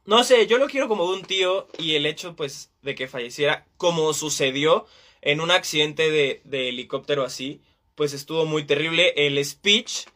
no 0.06 0.24
sé, 0.24 0.46
yo 0.46 0.58
lo 0.58 0.66
quiero 0.66 0.88
como 0.88 1.04
un 1.04 1.22
tío 1.22 1.68
y 1.78 1.94
el 1.94 2.06
hecho 2.06 2.34
pues 2.34 2.72
de 2.82 2.94
que 2.94 3.06
falleciera 3.06 3.66
como 3.76 4.12
sucedió 4.12 4.86
en 5.20 5.40
un 5.40 5.50
accidente 5.50 6.10
de, 6.10 6.68
helicóptero 6.68 7.22
así, 7.22 7.60
pues 7.94 8.12
estuvo 8.12 8.46
muy 8.46 8.64
terrible. 8.64 9.12
El 9.16 9.44
speech 9.44 10.06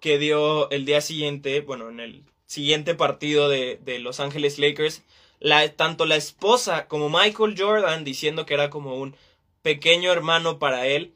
que 0.00 0.18
dio 0.18 0.70
el 0.70 0.84
día 0.84 1.00
siguiente, 1.00 1.60
bueno, 1.60 1.90
en 1.90 2.00
el 2.00 2.22
siguiente 2.46 2.94
partido 2.94 3.48
de, 3.48 3.78
de 3.82 3.98
Los 3.98 4.20
Ángeles 4.20 4.58
Lakers, 4.58 5.02
la, 5.40 5.68
tanto 5.74 6.06
la 6.06 6.16
esposa 6.16 6.86
como 6.86 7.10
Michael 7.10 7.54
Jordan 7.58 8.04
diciendo 8.04 8.46
que 8.46 8.54
era 8.54 8.70
como 8.70 8.96
un 8.96 9.16
pequeño 9.62 10.12
hermano 10.12 10.58
para 10.58 10.86
él. 10.86 11.14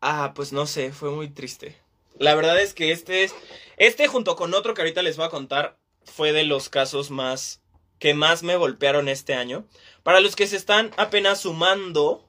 Ah, 0.00 0.32
pues 0.34 0.52
no 0.52 0.66
sé, 0.66 0.92
fue 0.92 1.10
muy 1.10 1.28
triste. 1.28 1.76
La 2.18 2.34
verdad 2.34 2.60
es 2.60 2.74
que 2.74 2.92
este 2.92 3.24
es, 3.24 3.34
este 3.76 4.08
junto 4.08 4.36
con 4.36 4.54
otro 4.54 4.74
que 4.74 4.82
ahorita 4.82 5.02
les 5.02 5.16
voy 5.16 5.26
a 5.26 5.30
contar, 5.30 5.78
fue 6.04 6.32
de 6.32 6.44
los 6.44 6.68
casos 6.68 7.10
más 7.10 7.60
que 7.98 8.14
más 8.14 8.42
me 8.42 8.56
golpearon 8.56 9.08
este 9.08 9.34
año. 9.34 9.66
Para 10.02 10.20
los 10.20 10.36
que 10.36 10.46
se 10.46 10.56
están 10.56 10.92
apenas 10.96 11.40
sumando 11.40 12.28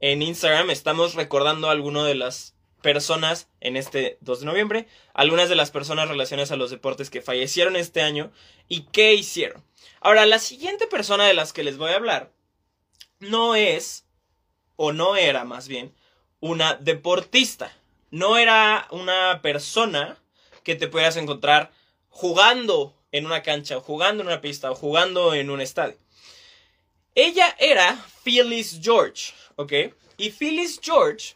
en 0.00 0.22
Instagram, 0.22 0.70
estamos 0.70 1.14
recordando 1.14 1.68
a 1.68 1.72
algunas 1.72 2.06
de 2.06 2.14
las 2.14 2.54
personas 2.82 3.48
en 3.60 3.76
este 3.76 4.18
2 4.20 4.40
de 4.40 4.46
noviembre, 4.46 4.88
algunas 5.12 5.48
de 5.48 5.56
las 5.56 5.70
personas 5.70 6.08
relacionadas 6.08 6.52
a 6.52 6.56
los 6.56 6.70
deportes 6.70 7.10
que 7.10 7.22
fallecieron 7.22 7.76
este 7.76 8.00
año 8.00 8.32
y 8.68 8.82
qué 8.86 9.14
hicieron. 9.14 9.64
Ahora, 10.00 10.26
la 10.26 10.38
siguiente 10.38 10.86
persona 10.86 11.24
de 11.24 11.34
las 11.34 11.52
que 11.52 11.64
les 11.64 11.78
voy 11.78 11.90
a 11.90 11.96
hablar 11.96 12.32
no 13.18 13.54
es, 13.54 14.06
o 14.76 14.92
no 14.92 15.16
era 15.16 15.44
más 15.44 15.68
bien, 15.68 15.94
una 16.46 16.74
deportista. 16.74 17.72
No 18.10 18.36
era 18.36 18.88
una 18.90 19.40
persona 19.42 20.18
que 20.62 20.74
te 20.74 20.88
puedas 20.88 21.16
encontrar 21.16 21.70
jugando 22.08 22.94
en 23.12 23.26
una 23.26 23.42
cancha, 23.42 23.76
o 23.76 23.80
jugando 23.80 24.22
en 24.22 24.28
una 24.28 24.40
pista, 24.40 24.70
o 24.70 24.74
jugando 24.74 25.34
en 25.34 25.50
un 25.50 25.60
estadio. 25.60 25.96
Ella 27.14 27.54
era 27.58 28.04
Phyllis 28.24 28.80
George, 28.82 29.32
¿ok? 29.56 29.72
Y 30.18 30.30
Phyllis 30.30 30.80
George, 30.82 31.34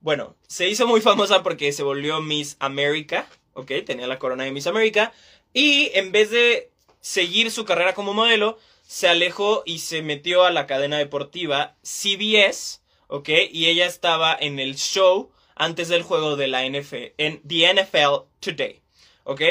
bueno, 0.00 0.36
se 0.46 0.68
hizo 0.68 0.86
muy 0.86 1.00
famosa 1.00 1.42
porque 1.42 1.72
se 1.72 1.82
volvió 1.82 2.20
Miss 2.20 2.56
America, 2.58 3.26
¿ok? 3.54 3.72
Tenía 3.86 4.06
la 4.06 4.18
corona 4.18 4.44
de 4.44 4.52
Miss 4.52 4.66
America. 4.66 5.12
Y 5.52 5.90
en 5.94 6.12
vez 6.12 6.30
de 6.30 6.70
seguir 7.00 7.50
su 7.50 7.64
carrera 7.64 7.94
como 7.94 8.12
modelo, 8.12 8.58
se 8.86 9.08
alejó 9.08 9.62
y 9.64 9.78
se 9.78 10.02
metió 10.02 10.44
a 10.44 10.50
la 10.50 10.66
cadena 10.66 10.98
deportiva 10.98 11.76
CBS, 11.82 12.80
¿ok? 13.08 13.28
Y 13.50 13.66
ella 13.66 13.86
estaba 13.86 14.36
en 14.38 14.58
el 14.58 14.76
show 14.76 15.30
antes 15.54 15.88
del 15.88 16.02
juego 16.02 16.36
de 16.36 16.48
la 16.48 16.68
NFL, 16.68 17.14
en 17.18 17.40
The 17.46 17.74
NFL 17.74 18.26
Today, 18.40 18.80
¿ok? 19.24 19.42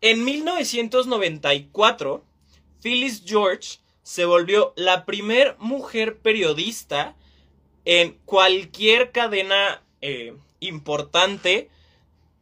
En 0.00 0.24
1994, 0.24 2.24
Phyllis 2.82 3.22
George 3.26 3.78
se 4.02 4.24
volvió 4.24 4.72
la 4.76 5.04
primer 5.04 5.56
mujer 5.58 6.18
periodista 6.18 7.16
en 7.84 8.18
cualquier 8.24 9.12
cadena 9.12 9.82
eh, 10.00 10.34
importante 10.60 11.70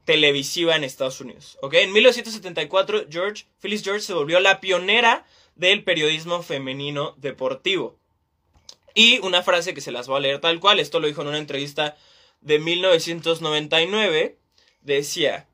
televisiva 0.04 0.76
en 0.76 0.84
Estados 0.84 1.20
Unidos. 1.20 1.58
En 1.72 1.92
1974, 1.92 3.06
George, 3.10 3.46
Phyllis 3.60 3.82
George 3.82 4.00
se 4.00 4.14
volvió 4.14 4.40
la 4.40 4.60
pionera 4.60 5.26
del 5.54 5.84
periodismo 5.84 6.42
femenino 6.42 7.14
deportivo. 7.18 7.97
Y 8.94 9.18
una 9.20 9.42
frase 9.42 9.74
que 9.74 9.80
se 9.80 9.92
las 9.92 10.08
voy 10.08 10.18
a 10.18 10.20
leer 10.20 10.40
tal 10.40 10.60
cual, 10.60 10.80
esto 10.80 11.00
lo 11.00 11.06
dijo 11.06 11.22
en 11.22 11.28
una 11.28 11.38
entrevista 11.38 11.96
de 12.40 12.58
1999, 12.58 14.38
decía, 14.80 15.48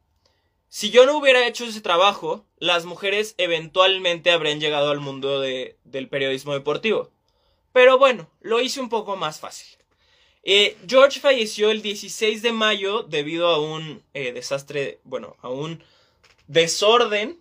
si 0.69 0.91
yo 0.91 1.07
no 1.07 1.17
hubiera 1.17 1.47
hecho 1.47 1.65
ese 1.65 1.81
trabajo, 1.81 2.45
las 2.59 2.85
mujeres 2.85 3.35
eventualmente 3.39 4.33
habrían 4.33 4.59
llegado 4.59 4.91
al 4.91 5.01
mundo 5.01 5.41
del 5.41 6.09
periodismo 6.09 6.53
deportivo. 6.53 7.13
Pero 7.73 7.99
bueno, 7.99 8.29
lo 8.41 8.61
hice 8.61 8.81
un 8.81 8.89
poco 8.89 9.17
más 9.17 9.41
fácil. 9.41 9.79
Eh, 10.43 10.77
George 10.87 11.21
falleció 11.21 11.71
el 11.71 11.81
16 11.81 12.43
de 12.43 12.53
mayo 12.53 13.03
debido 13.03 13.49
a 13.49 13.61
un 13.61 14.03
eh, 14.15 14.33
desastre, 14.33 15.01
bueno, 15.05 15.37
a 15.43 15.49
un 15.49 15.83
desorden 16.49 17.41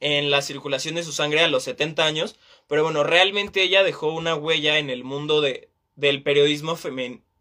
en 0.00 0.30
la 0.30 0.42
circulación 0.42 0.96
de 0.96 1.04
su 1.04 1.12
sangre 1.12 1.40
a 1.40 1.48
los 1.48 1.64
70 1.64 2.04
años. 2.04 2.36
Pero 2.66 2.84
bueno, 2.84 3.04
realmente 3.04 3.62
ella 3.62 3.82
dejó 3.82 4.12
una 4.12 4.34
huella 4.34 4.78
en 4.78 4.90
el 4.90 5.04
mundo 5.04 5.40
de, 5.40 5.70
del 5.96 6.22
periodismo 6.22 6.78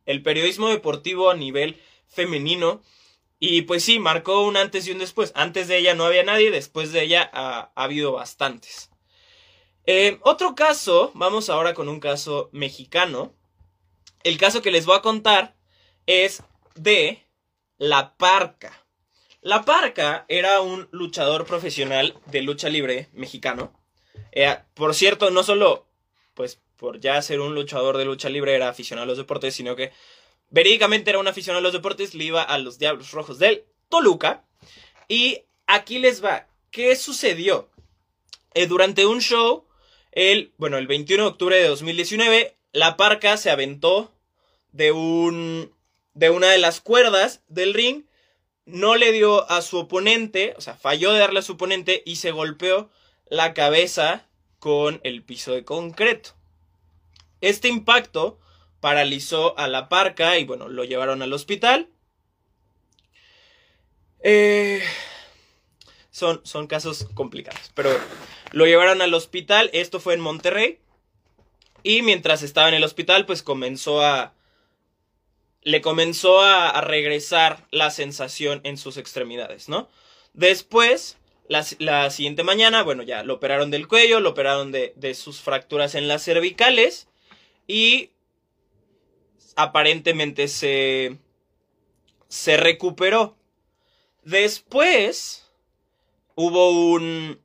el 0.06 0.22
periodismo 0.22 0.70
deportivo 0.70 1.30
a 1.30 1.36
nivel 1.36 1.82
femenino 2.08 2.82
y 3.46 3.64
pues 3.64 3.84
sí, 3.84 4.00
marcó 4.00 4.42
un 4.44 4.56
antes 4.56 4.88
y 4.88 4.92
un 4.92 5.00
después. 5.00 5.34
Antes 5.36 5.68
de 5.68 5.78
ella 5.78 5.96
no 5.96 6.06
había 6.06 6.24
nadie, 6.24 6.50
después 6.50 6.94
de 6.94 7.04
ella 7.04 7.30
ha, 7.34 7.74
habido 7.76 8.14
bastantes. 8.14 8.90
Eh, 9.86 10.18
otro 10.22 10.56
caso, 10.56 11.12
vamos 11.14 11.50
ahora 11.50 11.74
con 11.74 11.90
un 11.90 12.00
caso 12.00 12.50
mexicano. 12.54 13.34
El 14.24 14.38
caso 14.38 14.62
que 14.62 14.72
les 14.72 14.86
voy 14.86 14.96
a 14.96 15.02
contar 15.02 15.58
es 16.06 16.42
de 16.76 17.28
La 17.78 18.16
Parca. 18.16 18.86
La 19.42 19.64
Parca 19.66 20.24
era 20.30 20.62
un 20.62 20.88
luchador 20.92 21.46
profesional 21.46 22.18
de 22.28 22.44
lucha 22.44 22.70
libre 22.70 23.10
mexicano. 23.12 23.74
Eh, 24.34 24.56
por 24.74 24.94
cierto, 24.94 25.32
no 25.32 25.44
solo, 25.44 25.86
pues, 26.34 26.60
por 26.76 27.00
ya 27.00 27.22
ser 27.22 27.40
un 27.40 27.56
luchador 27.56 27.98
de 27.98 28.06
lucha 28.06 28.30
libre 28.30 28.56
era 28.56 28.70
aficionado 28.70 29.04
a 29.04 29.08
los 29.08 29.18
deportes, 29.18 29.56
sino 29.56 29.76
que 29.76 29.92
Verídicamente 30.54 31.10
era 31.10 31.18
un 31.18 31.28
aficionado 31.28 31.62
a 31.62 31.64
los 31.64 31.74
deportes, 31.74 32.14
le 32.14 32.26
iba 32.26 32.44
a 32.44 32.60
los 32.60 32.78
Diablos 32.78 33.10
Rojos 33.10 33.40
del 33.40 33.64
Toluca. 33.90 34.46
Y 35.08 35.46
aquí 35.66 35.98
les 35.98 36.24
va. 36.24 36.48
¿Qué 36.70 36.96
sucedió? 36.96 37.72
Eh, 38.54 38.68
durante 38.68 39.08
un 39.08 39.20
show, 39.20 39.66
el, 40.12 40.54
bueno, 40.58 40.78
el 40.78 40.86
21 40.86 41.24
de 41.24 41.30
octubre 41.30 41.56
de 41.56 41.68
2019, 41.68 42.56
la 42.72 42.98
parca 42.98 43.36
se 43.38 43.50
aventó 43.50 44.14
de 44.72 44.92
un, 44.92 45.74
de 46.14 46.30
una 46.30 46.52
de 46.52 46.60
las 46.60 46.82
cuerdas 46.82 47.42
del 47.48 47.74
ring, 47.74 48.04
no 48.66 48.96
le 48.96 49.12
dio 49.12 49.50
a 49.50 49.64
su 49.64 49.80
oponente, 49.80 50.54
o 50.56 50.62
sea, 50.62 50.76
falló 50.76 51.14
de 51.14 51.20
darle 51.20 51.40
a 51.40 51.44
su 51.44 51.54
oponente 51.54 52.04
y 52.06 52.18
se 52.18 52.30
golpeó 52.30 52.92
la 53.34 53.54
cabeza 53.54 54.26
con 54.60 55.02
el 55.04 55.24
piso 55.24 55.54
de 55.54 55.66
concreto. 55.66 56.32
Este 57.42 57.68
impacto 57.68 58.40
paralizó 58.80 59.58
a 59.58 59.68
la 59.68 59.90
parca 59.90 60.38
y 60.38 60.46
bueno, 60.46 60.70
lo 60.70 60.84
llevaron 60.84 61.22
al 61.22 61.34
hospital. 61.34 61.90
Eh, 64.20 64.82
son, 66.12 66.42
son 66.44 66.68
casos 66.68 67.08
complicados, 67.16 67.72
pero 67.74 67.90
lo 68.52 68.66
llevaron 68.66 69.02
al 69.02 69.14
hospital, 69.16 69.70
esto 69.74 70.00
fue 70.00 70.14
en 70.14 70.22
Monterrey, 70.22 70.80
y 71.82 72.04
mientras 72.04 72.44
estaba 72.44 72.70
en 72.70 72.76
el 72.76 72.84
hospital, 72.84 73.26
pues 73.26 73.44
comenzó 73.44 74.02
a... 74.04 74.34
Le 75.64 75.82
comenzó 75.82 76.42
a, 76.42 76.80
regresar 76.82 77.68
la 77.72 77.90
sensación 77.90 78.62
en 78.64 78.78
sus 78.78 78.98
extremidades, 78.98 79.70
¿no? 79.70 79.90
Después, 80.34 81.18
la, 81.48 82.10
siguiente 82.10 82.44
mañana, 82.44 82.84
bueno, 82.84 83.04
ya 83.04 83.24
lo 83.24 83.36
operaron 83.36 83.72
del 83.72 83.88
cuello, 83.88 84.20
lo 84.20 84.30
operaron 84.30 84.72
de, 84.72 84.94
de 84.96 85.14
sus 85.14 85.42
fracturas 85.42 85.96
en 85.96 86.08
las 86.08 86.24
cervicales 86.24 87.08
y 87.68 88.12
aparentemente 89.56 90.48
se, 90.48 91.18
se 92.28 92.58
recuperó. 92.58 93.36
Después 94.24 95.52
hubo 96.36 96.72
un 96.72 97.42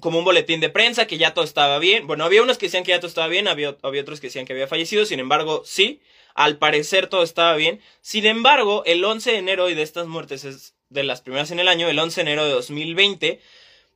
como 0.00 0.18
un 0.18 0.24
boletín 0.24 0.60
de 0.60 0.70
prensa 0.70 1.06
que 1.06 1.18
ya 1.18 1.34
todo 1.34 1.44
estaba 1.44 1.78
bien. 1.78 2.06
Bueno, 2.06 2.24
había 2.24 2.42
unos 2.42 2.56
que 2.58 2.66
decían 2.66 2.84
que 2.84 2.92
ya 2.92 3.00
todo 3.00 3.08
estaba 3.08 3.28
bien, 3.28 3.48
había, 3.48 3.76
había 3.82 4.00
otros 4.00 4.18
que 4.18 4.28
decían 4.28 4.46
que 4.46 4.54
había 4.54 4.66
fallecido, 4.66 5.04
sin 5.04 5.20
embargo, 5.20 5.62
sí, 5.66 6.00
al 6.34 6.56
parecer 6.56 7.06
todo 7.06 7.22
estaba 7.22 7.54
bien. 7.54 7.80
Sin 8.00 8.24
embargo, 8.24 8.82
el 8.86 9.04
11 9.04 9.32
de 9.32 9.36
enero, 9.36 9.68
y 9.68 9.74
de 9.74 9.82
estas 9.82 10.06
muertes 10.06 10.44
es 10.44 10.74
de 10.90 11.04
las 11.04 11.22
primeras 11.22 11.50
en 11.50 11.60
el 11.60 11.68
año, 11.68 11.88
el 11.88 11.98
11 11.98 12.16
de 12.16 12.22
enero 12.22 12.44
de 12.44 12.52
2020, 12.52 13.40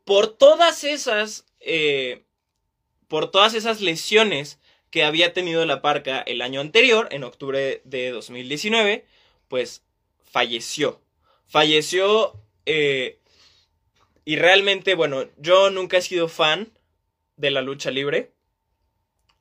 por 0.04 0.28
todas 0.28 0.84
esas, 0.84 1.44
eh, 1.60 2.22
por 3.08 3.30
todas 3.30 3.54
esas 3.54 3.80
lesiones 3.80 4.58
que 4.90 5.04
había 5.04 5.32
tenido 5.32 5.66
la 5.66 5.82
parca 5.82 6.20
el 6.20 6.40
año 6.40 6.60
anterior, 6.60 7.08
en 7.10 7.24
octubre 7.24 7.82
de 7.84 8.10
2019, 8.10 9.04
pues 9.48 9.82
falleció. 10.30 11.00
Falleció 11.46 12.32
eh, 12.64 13.18
y 14.24 14.36
realmente, 14.36 14.94
bueno, 14.94 15.28
yo 15.36 15.70
nunca 15.70 15.98
he 15.98 16.02
sido 16.02 16.28
fan 16.28 16.72
de 17.36 17.50
la 17.50 17.60
lucha 17.60 17.90
libre, 17.90 18.30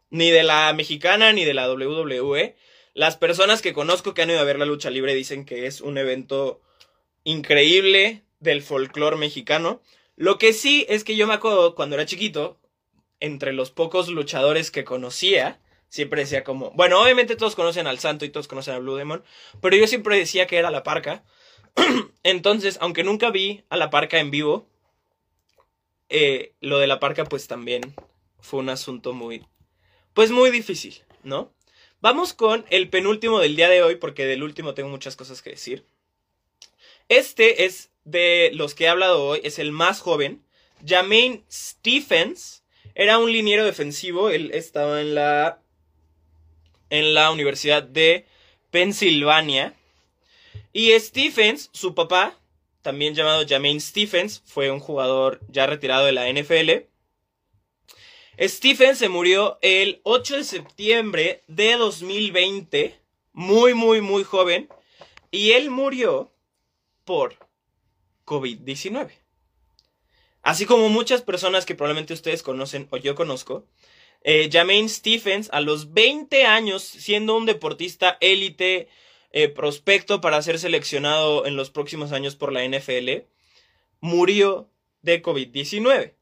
ni 0.10 0.32
de 0.32 0.44
la 0.44 0.74
mexicana, 0.74 1.32
ni 1.34 1.46
de 1.46 1.54
la 1.54 1.72
WWE. 1.72 2.56
Las 2.94 3.18
personas 3.18 3.62
que 3.62 3.74
conozco 3.74 4.14
que 4.14 4.24
han 4.24 4.30
ido 4.30 4.40
a 4.40 4.44
ver 4.44 4.60
la 4.60 4.66
lucha 4.66 4.90
libre 4.90 5.16
dicen 5.16 5.46
que 5.46 5.66
es 5.66 5.82
un 5.82 5.98
evento 5.98 6.62
increíble 7.24 8.24
del 8.40 8.62
folclore 8.62 9.18
mexicano. 9.18 9.82
Lo 10.16 10.38
que 10.38 10.54
sí 10.54 10.86
es 10.90 11.04
que 11.04 11.16
yo 11.16 11.28
me 11.28 11.34
acuerdo 11.34 11.76
cuando 11.76 11.96
era 11.96 12.06
chiquito, 12.06 12.60
entre 13.20 13.54
los 13.54 13.72
pocos 13.72 14.10
luchadores 14.10 14.70
que 14.70 14.84
conocía, 14.84 15.62
siempre 15.88 16.22
decía 16.22 16.44
como, 16.44 16.72
bueno, 16.72 17.02
obviamente 17.02 17.36
todos 17.36 17.56
conocen 17.56 17.88
al 17.88 18.00
Santo 18.00 18.26
y 18.26 18.30
todos 18.30 18.48
conocen 18.48 18.76
a 18.76 18.80
Blue 18.80 18.96
Demon, 18.96 19.24
pero 19.62 19.76
yo 19.76 19.88
siempre 19.88 20.18
decía 20.18 20.48
que 20.48 20.58
era 20.58 20.72
la 20.72 20.84
Parca. 20.84 21.24
Entonces, 22.24 22.78
aunque 22.82 23.04
nunca 23.04 23.32
vi 23.32 23.64
a 23.70 23.78
la 23.78 23.90
Parca 23.90 24.20
en 24.20 24.30
vivo, 24.30 24.68
eh, 26.10 26.54
lo 26.60 26.80
de 26.80 26.88
la 26.88 27.00
Parca 27.00 27.24
pues 27.26 27.48
también 27.48 27.94
fue 28.40 28.60
un 28.60 28.70
asunto 28.70 29.14
muy, 29.14 29.46
pues 30.14 30.32
muy 30.32 30.52
difícil, 30.52 31.02
¿no? 31.24 31.54
Vamos 32.02 32.34
con 32.34 32.66
el 32.70 32.90
penúltimo 32.90 33.40
del 33.40 33.56
día 33.56 33.70
de 33.70 33.82
hoy, 33.82 33.96
porque 33.96 34.26
del 34.26 34.44
último 34.44 34.74
tengo 34.74 34.90
muchas 34.90 35.16
cosas 35.16 35.42
que 35.42 35.52
decir. 35.52 35.86
Este 37.10 37.66
es 37.66 37.92
de 38.06 38.52
los 38.54 38.74
que 38.76 38.86
he 38.86 38.88
hablado 38.88 39.24
hoy, 39.24 39.42
es 39.44 39.60
el 39.60 39.72
más 39.72 40.02
joven. 40.02 40.44
Jermaine 40.86 41.44
Stephens 41.52 42.64
era 42.96 43.18
un 43.18 43.32
liniero 43.32 43.66
defensivo, 43.66 44.30
él 44.30 44.52
estaba 44.54 45.02
en 45.02 45.16
la 45.16 45.60
en 46.90 47.14
la 47.16 47.32
Universidad 47.32 47.82
de 47.82 48.28
Pensilvania. 48.70 49.74
Y 50.74 50.92
Stephens, 51.00 51.70
su 51.74 51.96
papá, 51.96 52.38
también 52.82 53.16
llamado 53.16 53.48
Jermaine 53.48 53.80
Stephens, 53.80 54.44
fue 54.46 54.70
un 54.70 54.80
jugador 54.80 55.40
ya 55.48 55.66
retirado 55.66 56.06
de 56.06 56.12
la 56.12 56.32
NFL. 56.32 56.88
Stephens 58.40 58.98
se 59.00 59.10
murió 59.10 59.58
el 59.62 60.02
8 60.04 60.38
de 60.38 60.44
septiembre 60.44 61.44
de 61.48 61.74
2020, 61.74 63.00
muy, 63.32 63.74
muy, 63.74 64.02
muy 64.02 64.24
joven, 64.24 64.70
y 65.32 65.52
él 65.52 65.70
murió 65.70 66.33
por 67.06 67.38
COVID-19. 68.26 69.12
Así 70.42 70.66
como 70.66 70.90
muchas 70.90 71.22
personas 71.22 71.66
que 71.66 71.76
probablemente 71.76 72.14
ustedes 72.14 72.44
conocen 72.44 72.88
o 72.92 72.98
yo 72.98 73.16
conozco, 73.16 73.66
eh, 74.24 74.50
Jermaine 74.52 74.90
Stephens 74.90 75.50
a 75.52 75.62
los 75.62 75.94
20 75.94 76.46
años, 76.46 76.84
siendo 76.84 77.36
un 77.36 77.46
deportista 77.46 78.18
élite, 78.22 78.90
eh, 79.32 79.50
prospecto 79.50 80.22
para 80.22 80.42
ser 80.42 80.60
seleccionado 80.60 81.46
en 81.46 81.56
los 81.56 81.72
próximos 81.72 82.12
años 82.12 82.36
por 82.36 82.54
la 82.54 82.64
NFL, 82.64 83.26
murió 84.00 84.70
de 85.02 85.22
COVID-19. 85.22 86.14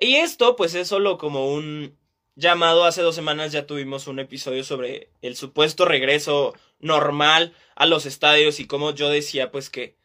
Y 0.00 0.16
esto 0.16 0.56
pues 0.56 0.74
es 0.74 0.88
solo 0.88 1.18
como 1.18 1.52
un 1.52 1.98
llamado. 2.36 2.84
Hace 2.84 3.02
dos 3.02 3.14
semanas 3.14 3.52
ya 3.52 3.66
tuvimos 3.66 4.06
un 4.06 4.18
episodio 4.18 4.64
sobre 4.64 5.10
el 5.20 5.36
supuesto 5.36 5.84
regreso 5.84 6.54
normal 6.78 7.54
a 7.74 7.86
los 7.86 8.06
estadios 8.06 8.60
y 8.60 8.66
como 8.66 8.94
yo 8.94 9.10
decía 9.10 9.50
pues 9.50 9.68
que 9.68 9.96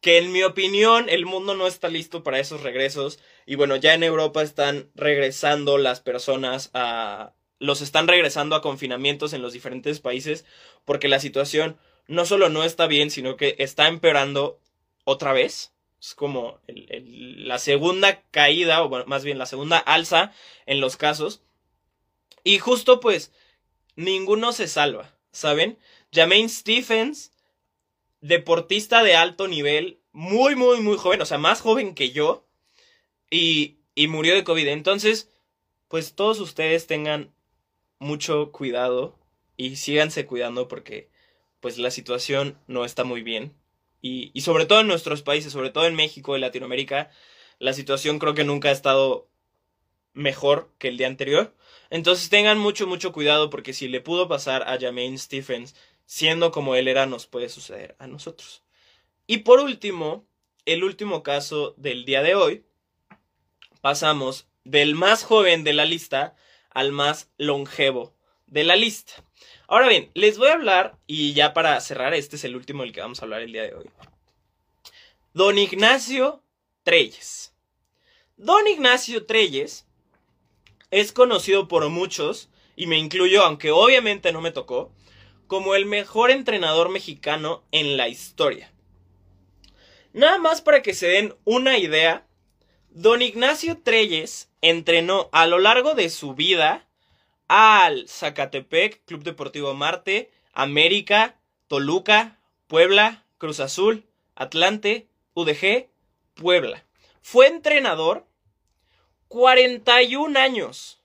que 0.00 0.18
en 0.18 0.32
mi 0.32 0.42
opinión 0.42 1.08
el 1.08 1.26
mundo 1.26 1.54
no 1.54 1.66
está 1.66 1.88
listo 1.88 2.22
para 2.22 2.38
esos 2.38 2.62
regresos 2.62 3.18
y 3.46 3.56
bueno 3.56 3.76
ya 3.76 3.94
en 3.94 4.02
Europa 4.02 4.42
están 4.42 4.90
regresando 4.94 5.76
las 5.78 6.00
personas 6.00 6.70
a 6.74 7.34
los 7.58 7.80
están 7.80 8.06
regresando 8.06 8.54
a 8.54 8.62
confinamientos 8.62 9.32
en 9.32 9.42
los 9.42 9.52
diferentes 9.52 9.98
países 9.98 10.44
porque 10.84 11.08
la 11.08 11.18
situación 11.18 11.78
no 12.08 12.24
solo 12.24 12.48
no 12.48 12.64
está 12.64 12.86
bien, 12.86 13.10
sino 13.10 13.36
que 13.36 13.54
está 13.58 13.86
empeorando 13.86 14.58
otra 15.04 15.32
vez. 15.32 15.72
Es 16.00 16.14
como 16.14 16.58
la 16.66 17.58
segunda 17.58 18.22
caída, 18.30 18.82
o 18.82 19.06
más 19.06 19.24
bien 19.24 19.38
la 19.38 19.46
segunda 19.46 19.78
alza 19.78 20.32
en 20.66 20.80
los 20.80 20.96
casos. 20.96 21.42
Y 22.44 22.58
justo 22.58 23.00
pues, 23.00 23.32
ninguno 23.94 24.52
se 24.52 24.68
salva, 24.68 25.14
¿saben? 25.32 25.78
Jermaine 26.10 26.48
Stephens, 26.48 27.32
deportista 28.20 29.02
de 29.02 29.16
alto 29.16 29.48
nivel, 29.48 30.00
muy, 30.12 30.56
muy, 30.56 30.80
muy 30.80 30.96
joven, 30.96 31.20
o 31.20 31.26
sea, 31.26 31.38
más 31.38 31.60
joven 31.60 31.94
que 31.94 32.10
yo, 32.10 32.46
y, 33.30 33.78
y 33.94 34.08
murió 34.08 34.34
de 34.34 34.44
COVID. 34.44 34.68
Entonces, 34.68 35.30
pues 35.88 36.14
todos 36.14 36.40
ustedes 36.40 36.86
tengan 36.86 37.32
mucho 37.98 38.52
cuidado 38.52 39.18
y 39.56 39.76
síganse 39.76 40.26
cuidando 40.26 40.68
porque 40.68 41.10
pues 41.60 41.78
la 41.78 41.90
situación 41.90 42.58
no 42.66 42.84
está 42.84 43.04
muy 43.04 43.22
bien. 43.22 43.54
Y, 44.00 44.30
y 44.32 44.42
sobre 44.42 44.66
todo 44.66 44.80
en 44.80 44.86
nuestros 44.86 45.22
países, 45.22 45.52
sobre 45.52 45.70
todo 45.70 45.86
en 45.86 45.96
México 45.96 46.36
y 46.36 46.40
Latinoamérica, 46.40 47.10
la 47.58 47.72
situación 47.72 48.18
creo 48.18 48.34
que 48.34 48.44
nunca 48.44 48.68
ha 48.68 48.72
estado 48.72 49.28
mejor 50.12 50.70
que 50.78 50.88
el 50.88 50.96
día 50.96 51.08
anterior. 51.08 51.54
Entonces 51.90 52.28
tengan 52.28 52.58
mucho, 52.58 52.86
mucho 52.86 53.12
cuidado 53.12 53.50
porque 53.50 53.72
si 53.72 53.88
le 53.88 54.00
pudo 54.00 54.28
pasar 54.28 54.62
a 54.68 54.78
Jermaine 54.78 55.18
Stephens 55.18 55.74
siendo 56.08 56.50
como 56.52 56.74
él 56.74 56.88
era, 56.88 57.04
nos 57.04 57.26
puede 57.26 57.50
suceder 57.50 57.94
a 57.98 58.06
nosotros. 58.06 58.62
Y 59.26 59.38
por 59.38 59.60
último, 59.60 60.26
el 60.64 60.82
último 60.82 61.22
caso 61.22 61.74
del 61.76 62.06
día 62.06 62.22
de 62.22 62.34
hoy, 62.34 62.64
pasamos 63.82 64.48
del 64.64 64.94
más 64.94 65.22
joven 65.22 65.64
de 65.64 65.74
la 65.74 65.84
lista 65.84 66.34
al 66.70 66.92
más 66.92 67.30
longevo 67.36 68.14
de 68.46 68.64
la 68.64 68.74
lista. 68.74 69.22
Ahora 69.66 69.86
bien, 69.86 70.10
les 70.14 70.38
voy 70.38 70.48
a 70.48 70.54
hablar, 70.54 70.96
y 71.06 71.34
ya 71.34 71.52
para 71.52 71.78
cerrar, 71.82 72.14
este 72.14 72.36
es 72.36 72.44
el 72.44 72.56
último 72.56 72.84
del 72.84 72.92
que 72.92 73.02
vamos 73.02 73.20
a 73.20 73.26
hablar 73.26 73.42
el 73.42 73.52
día 73.52 73.64
de 73.64 73.74
hoy. 73.74 73.90
Don 75.34 75.58
Ignacio 75.58 76.42
Treyes. 76.84 77.52
Don 78.38 78.66
Ignacio 78.66 79.26
Treyes 79.26 79.86
es 80.90 81.12
conocido 81.12 81.68
por 81.68 81.86
muchos, 81.90 82.48
y 82.76 82.86
me 82.86 82.96
incluyo, 82.96 83.44
aunque 83.44 83.72
obviamente 83.72 84.32
no 84.32 84.40
me 84.40 84.52
tocó, 84.52 84.90
como 85.48 85.74
el 85.74 85.86
mejor 85.86 86.30
entrenador 86.30 86.90
mexicano 86.90 87.64
en 87.72 87.96
la 87.96 88.06
historia. 88.06 88.70
Nada 90.12 90.38
más 90.38 90.62
para 90.62 90.82
que 90.82 90.94
se 90.94 91.08
den 91.08 91.34
una 91.44 91.78
idea, 91.78 92.26
Don 92.90 93.22
Ignacio 93.22 93.78
Treyes 93.78 94.50
entrenó 94.60 95.28
a 95.32 95.46
lo 95.46 95.58
largo 95.58 95.94
de 95.94 96.10
su 96.10 96.34
vida 96.34 96.86
al 97.48 98.08
Zacatepec, 98.08 99.04
Club 99.04 99.22
Deportivo 99.24 99.74
Marte, 99.74 100.30
América, 100.52 101.36
Toluca, 101.66 102.38
Puebla, 102.66 103.24
Cruz 103.38 103.60
Azul, 103.60 104.04
Atlante, 104.34 105.08
UDG, 105.34 105.88
Puebla. 106.34 106.84
Fue 107.22 107.46
entrenador 107.46 108.26
41 109.28 110.38
años. 110.38 111.00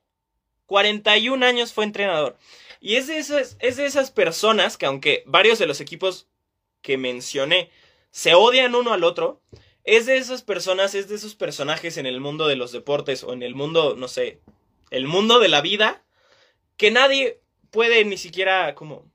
41 0.66 1.46
años 1.46 1.74
fue 1.74 1.84
entrenador. 1.84 2.38
Y 2.86 2.98
es 2.98 3.08
de, 3.08 3.18
esas, 3.18 3.56
es 3.62 3.78
de 3.78 3.86
esas 3.86 4.12
personas 4.12 4.76
que 4.76 4.86
aunque 4.86 5.24
varios 5.26 5.58
de 5.58 5.68
los 5.68 5.80
equipos 5.80 6.28
que 6.82 6.98
mencioné 6.98 7.72
se 8.12 8.34
odian 8.34 8.76
uno 8.76 8.92
al 8.92 9.06
otro, 9.06 9.42
es 9.86 10.06
de 10.06 10.18
esas 10.18 10.42
personas, 10.42 10.94
es 10.94 11.08
de 11.08 11.16
esos 11.16 11.34
personajes 11.34 11.96
en 11.96 12.06
el 12.06 12.20
mundo 12.20 12.46
de 12.46 12.58
los 12.58 12.74
deportes 12.74 13.24
o 13.24 13.32
en 13.32 13.42
el 13.42 13.56
mundo, 13.56 13.96
no 13.96 14.10
sé, 14.10 14.42
el 14.90 15.08
mundo 15.08 15.40
de 15.40 15.48
la 15.48 15.62
vida, 15.62 16.04
que 16.76 16.92
nadie 16.92 17.40
puede 17.72 18.04
ni 18.04 18.18
siquiera 18.18 18.76
como 18.76 19.10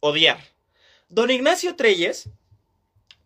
odiar. 0.00 0.42
Don 1.10 1.30
Ignacio 1.30 1.76
Treyes 1.76 2.30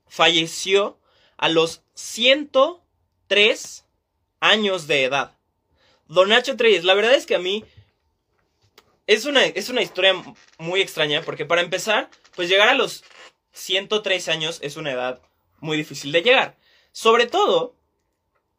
falleció 0.09 0.98
a 1.37 1.48
los 1.48 1.85
103 1.94 3.87
años 4.40 4.88
de 4.88 5.05
edad. 5.05 5.38
Don 6.09 6.31
Nacho 6.31 6.57
Treyes, 6.57 6.83
la 6.83 6.94
verdad 6.94 7.14
es 7.14 7.27
que 7.27 7.37
a 7.37 7.38
mí 7.38 7.64
es 9.06 9.24
una, 9.24 9.44
es 9.44 9.68
una 9.68 9.82
historia 9.82 10.14
muy 10.58 10.80
extraña 10.80 11.22
porque 11.22 11.44
para 11.44 11.62
empezar, 11.62 12.10
pues 12.34 12.48
llegar 12.48 12.68
a 12.68 12.74
los 12.74 13.04
103 13.52 14.28
años 14.28 14.58
es 14.62 14.76
una 14.76 14.92
edad 14.92 15.20
muy 15.60 15.76
difícil 15.76 16.12
de 16.12 16.22
llegar. 16.22 16.56
Sobre 16.92 17.26
todo 17.26 17.74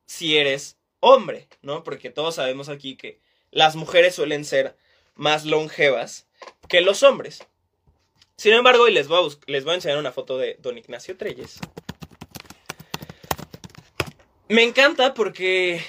si 0.06 0.38
eres 0.38 0.78
hombre, 1.00 1.48
¿no? 1.62 1.84
Porque 1.84 2.10
todos 2.10 2.36
sabemos 2.36 2.70
aquí 2.70 2.96
que 2.96 3.20
las 3.52 3.76
mujeres 3.76 4.16
suelen 4.16 4.46
ser 4.46 4.76
más 5.16 5.46
longevas 5.46 6.28
que 6.68 6.82
los 6.82 7.04
hombres. 7.04 7.46
Sin 8.36 8.54
embargo, 8.54 8.88
y 8.88 8.94
les 8.94 9.08
voy 9.08 9.30
a, 9.30 9.52
les 9.52 9.64
voy 9.64 9.72
a 9.74 9.76
enseñar 9.76 9.98
una 9.98 10.12
foto 10.12 10.38
de 10.38 10.58
don 10.60 10.78
Ignacio 10.78 11.18
Treyes. 11.18 11.60
Me 14.50 14.64
encanta 14.64 15.14
porque 15.14 15.82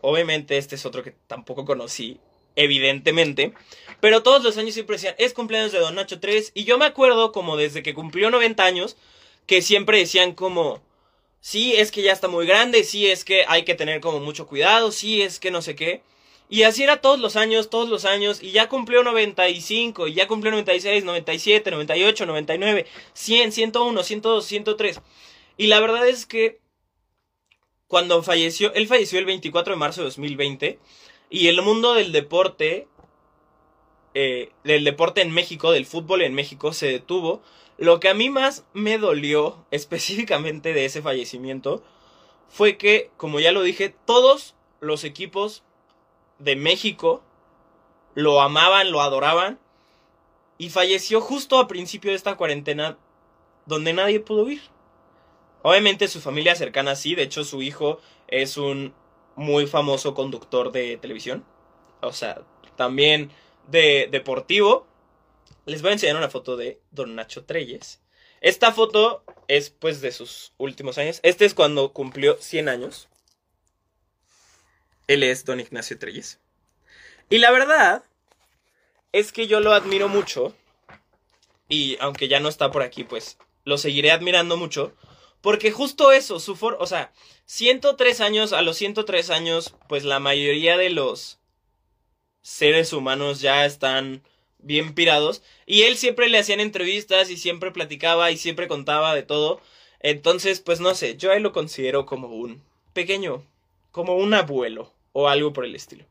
obviamente 0.00 0.58
este 0.58 0.74
es 0.74 0.84
otro 0.86 1.02
que 1.02 1.12
tampoco 1.26 1.64
conocí, 1.64 2.20
evidentemente, 2.56 3.52
pero 4.00 4.22
todos 4.22 4.42
los 4.42 4.56
años 4.58 4.74
siempre 4.74 4.96
decían, 4.96 5.14
es 5.18 5.32
cumpleaños 5.32 5.72
de 5.72 5.78
Don 5.78 5.94
Nacho 5.94 6.20
Treyes, 6.20 6.52
y 6.54 6.64
yo 6.64 6.78
me 6.78 6.86
acuerdo 6.86 7.32
como 7.32 7.56
desde 7.56 7.82
que 7.82 7.94
cumplió 7.94 8.30
90 8.30 8.64
años, 8.64 8.96
que 9.46 9.62
siempre 9.62 9.98
decían 9.98 10.34
como, 10.34 10.82
sí, 11.40 11.74
es 11.76 11.92
que 11.92 12.02
ya 12.02 12.12
está 12.12 12.28
muy 12.28 12.46
grande, 12.46 12.84
sí, 12.84 13.06
es 13.06 13.24
que 13.24 13.44
hay 13.46 13.64
que 13.64 13.74
tener 13.74 14.00
como 14.00 14.20
mucho 14.20 14.46
cuidado, 14.46 14.90
sí, 14.90 15.22
es 15.22 15.38
que 15.38 15.50
no 15.50 15.62
sé 15.62 15.76
qué. 15.76 16.02
Y 16.48 16.62
así 16.62 16.82
era 16.82 17.00
todos 17.00 17.18
los 17.18 17.36
años, 17.36 17.70
todos 17.70 17.88
los 17.88 18.04
años, 18.04 18.42
y 18.42 18.52
ya 18.52 18.68
cumplió 18.68 19.02
95, 19.02 20.08
y 20.08 20.14
ya 20.14 20.28
cumplió 20.28 20.52
96, 20.52 21.04
97, 21.04 21.70
98, 21.70 22.26
99, 22.26 22.86
100, 23.14 23.52
101, 23.52 24.02
102, 24.02 24.44
103. 24.46 25.00
Y 25.56 25.66
la 25.66 25.80
verdad 25.80 26.08
es 26.08 26.26
que 26.26 26.60
cuando 27.88 28.22
falleció, 28.22 28.72
él 28.74 28.86
falleció 28.86 29.18
el 29.18 29.24
24 29.24 29.74
de 29.74 29.78
marzo 29.78 30.00
de 30.02 30.06
2020, 30.06 30.78
y 31.30 31.48
el 31.48 31.60
mundo 31.62 31.94
del 31.94 32.12
deporte, 32.12 32.86
eh, 34.14 34.50
del 34.64 34.84
deporte 34.84 35.20
en 35.20 35.32
México, 35.32 35.72
del 35.72 35.86
fútbol 35.86 36.22
en 36.22 36.34
México, 36.34 36.72
se 36.72 36.86
detuvo. 36.86 37.42
Lo 37.78 38.00
que 38.00 38.08
a 38.08 38.14
mí 38.14 38.30
más 38.30 38.64
me 38.72 38.98
dolió 38.98 39.64
específicamente 39.70 40.72
de 40.72 40.84
ese 40.84 41.02
fallecimiento 41.02 41.82
fue 42.48 42.76
que, 42.76 43.10
como 43.16 43.40
ya 43.40 43.52
lo 43.52 43.62
dije, 43.62 43.94
todos 44.04 44.54
los 44.80 45.04
equipos 45.04 45.62
de 46.38 46.54
México 46.54 47.22
lo 48.14 48.40
amaban, 48.40 48.92
lo 48.92 49.02
adoraban 49.02 49.58
y 50.58 50.70
falleció 50.70 51.20
justo 51.20 51.58
a 51.58 51.68
principio 51.68 52.10
de 52.10 52.16
esta 52.16 52.36
cuarentena 52.36 52.96
donde 53.66 53.92
nadie 53.92 54.20
pudo 54.20 54.48
ir. 54.48 54.62
Obviamente 55.62 56.08
su 56.08 56.20
familia 56.20 56.54
cercana 56.54 56.94
sí, 56.94 57.14
de 57.14 57.24
hecho 57.24 57.44
su 57.44 57.62
hijo 57.62 58.00
es 58.28 58.56
un 58.56 58.94
muy 59.36 59.66
famoso 59.66 60.14
conductor 60.14 60.72
de 60.72 60.96
televisión, 60.96 61.44
o 62.00 62.12
sea, 62.12 62.42
también 62.76 63.30
de 63.68 64.08
deportivo. 64.10 64.86
Les 65.66 65.82
voy 65.82 65.90
a 65.90 65.94
enseñar 65.94 66.16
una 66.16 66.30
foto 66.30 66.56
de 66.56 66.80
Don 66.90 67.14
Nacho 67.14 67.44
Treyes. 67.44 68.00
Esta 68.40 68.72
foto 68.72 69.24
es 69.48 69.70
pues 69.70 70.00
de 70.00 70.12
sus 70.12 70.52
últimos 70.58 70.98
años. 70.98 71.20
Este 71.22 71.44
es 71.44 71.54
cuando 71.54 71.92
cumplió 71.92 72.36
100 72.38 72.68
años. 72.68 73.08
Él 75.06 75.22
es 75.22 75.44
Don 75.44 75.60
Ignacio 75.60 75.98
Treyes. 75.98 76.40
Y 77.28 77.38
la 77.38 77.50
verdad 77.50 78.04
es 79.12 79.32
que 79.32 79.46
yo 79.46 79.60
lo 79.60 79.72
admiro 79.72 80.08
mucho. 80.08 80.54
Y 81.68 81.96
aunque 82.00 82.28
ya 82.28 82.38
no 82.40 82.48
está 82.48 82.70
por 82.70 82.82
aquí, 82.82 83.02
pues 83.04 83.38
lo 83.64 83.78
seguiré 83.78 84.12
admirando 84.12 84.56
mucho. 84.56 84.92
Porque 85.46 85.70
justo 85.70 86.10
eso, 86.10 86.40
su 86.40 86.56
for 86.56 86.76
o 86.80 86.88
sea, 86.88 87.12
103 87.44 88.20
años, 88.20 88.52
a 88.52 88.62
los 88.62 88.78
103 88.78 89.30
años, 89.30 89.76
pues 89.88 90.02
la 90.02 90.18
mayoría 90.18 90.76
de 90.76 90.90
los 90.90 91.38
seres 92.42 92.92
humanos 92.92 93.42
ya 93.42 93.64
están 93.64 94.24
bien 94.58 94.92
pirados. 94.92 95.44
Y 95.64 95.82
él 95.82 95.96
siempre 95.98 96.28
le 96.28 96.38
hacían 96.38 96.58
entrevistas 96.58 97.30
y 97.30 97.36
siempre 97.36 97.70
platicaba 97.70 98.32
y 98.32 98.38
siempre 98.38 98.66
contaba 98.66 99.14
de 99.14 99.22
todo. 99.22 99.60
Entonces, 100.00 100.58
pues 100.58 100.80
no 100.80 100.96
sé, 100.96 101.16
yo 101.16 101.30
a 101.30 101.36
él 101.36 101.44
lo 101.44 101.52
considero 101.52 102.06
como 102.06 102.26
un 102.26 102.60
pequeño, 102.92 103.44
como 103.92 104.16
un 104.16 104.34
abuelo 104.34 104.92
o 105.12 105.28
algo 105.28 105.52
por 105.52 105.64
el 105.64 105.76
estilo. 105.76 106.06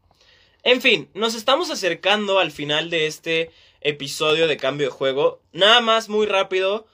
En 0.63 0.79
fin, 0.79 1.09
nos 1.13 1.35
estamos 1.35 1.69
acercando 1.71 2.39
al 2.39 2.51
final 2.51 2.89
de 2.89 3.05
este 3.05 3.51
episodio 3.81 4.47
de 4.47 4.55
cambio 4.55 4.87
de 4.87 4.93
juego. 4.93 5.41
Nada 5.51 5.81
más 5.81 6.07
muy 6.07 6.25
rápido. 6.25 6.87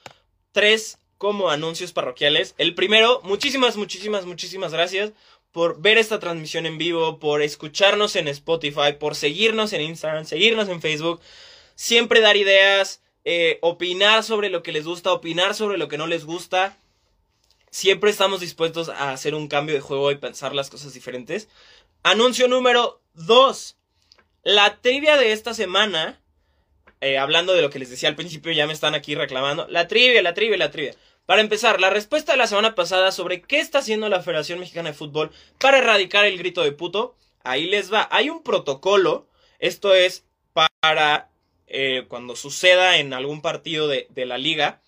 Tres 0.50 0.98
como 1.22 1.50
anuncios 1.50 1.92
parroquiales. 1.92 2.56
El 2.58 2.74
primero, 2.74 3.20
muchísimas, 3.22 3.76
muchísimas, 3.76 4.26
muchísimas 4.26 4.72
gracias 4.72 5.12
por 5.52 5.80
ver 5.80 5.96
esta 5.96 6.18
transmisión 6.18 6.66
en 6.66 6.78
vivo, 6.78 7.20
por 7.20 7.42
escucharnos 7.42 8.16
en 8.16 8.26
Spotify, 8.26 8.94
por 8.98 9.14
seguirnos 9.14 9.72
en 9.72 9.82
Instagram, 9.82 10.24
seguirnos 10.24 10.68
en 10.68 10.80
Facebook. 10.80 11.20
Siempre 11.76 12.20
dar 12.20 12.36
ideas, 12.36 13.02
eh, 13.24 13.60
opinar 13.62 14.24
sobre 14.24 14.50
lo 14.50 14.64
que 14.64 14.72
les 14.72 14.84
gusta, 14.84 15.12
opinar 15.12 15.54
sobre 15.54 15.78
lo 15.78 15.86
que 15.86 15.96
no 15.96 16.08
les 16.08 16.24
gusta. 16.24 16.76
Siempre 17.70 18.10
estamos 18.10 18.40
dispuestos 18.40 18.88
a 18.88 19.12
hacer 19.12 19.36
un 19.36 19.46
cambio 19.46 19.76
de 19.76 19.80
juego 19.80 20.10
y 20.10 20.16
pensar 20.16 20.56
las 20.56 20.70
cosas 20.70 20.92
diferentes. 20.92 21.46
Anuncio 22.02 22.48
número 22.48 23.00
2. 23.14 23.76
La 24.42 24.80
trivia 24.80 25.16
de 25.16 25.30
esta 25.30 25.54
semana, 25.54 26.20
eh, 27.00 27.16
hablando 27.16 27.52
de 27.52 27.62
lo 27.62 27.70
que 27.70 27.78
les 27.78 27.90
decía 27.90 28.08
al 28.08 28.16
principio, 28.16 28.50
ya 28.50 28.66
me 28.66 28.72
están 28.72 28.96
aquí 28.96 29.14
reclamando. 29.14 29.68
La 29.68 29.86
trivia, 29.86 30.20
la 30.20 30.34
trivia, 30.34 30.56
la 30.56 30.72
trivia. 30.72 30.96
Para 31.26 31.40
empezar, 31.40 31.80
la 31.80 31.90
respuesta 31.90 32.32
de 32.32 32.38
la 32.38 32.46
semana 32.46 32.74
pasada 32.74 33.12
sobre 33.12 33.42
qué 33.42 33.60
está 33.60 33.78
haciendo 33.78 34.08
la 34.08 34.22
Federación 34.22 34.58
Mexicana 34.58 34.90
de 34.90 34.94
Fútbol 34.94 35.30
para 35.58 35.78
erradicar 35.78 36.24
el 36.24 36.38
grito 36.38 36.62
de 36.62 36.72
puto. 36.72 37.16
Ahí 37.44 37.66
les 37.66 37.92
va. 37.92 38.08
Hay 38.10 38.28
un 38.28 38.42
protocolo. 38.42 39.28
Esto 39.58 39.94
es 39.94 40.24
para 40.52 41.30
eh, 41.66 42.04
cuando 42.08 42.36
suceda 42.36 42.98
en 42.98 43.14
algún 43.14 43.40
partido 43.40 43.88
de, 43.88 44.06
de 44.10 44.26
la 44.26 44.36
liga 44.36 44.82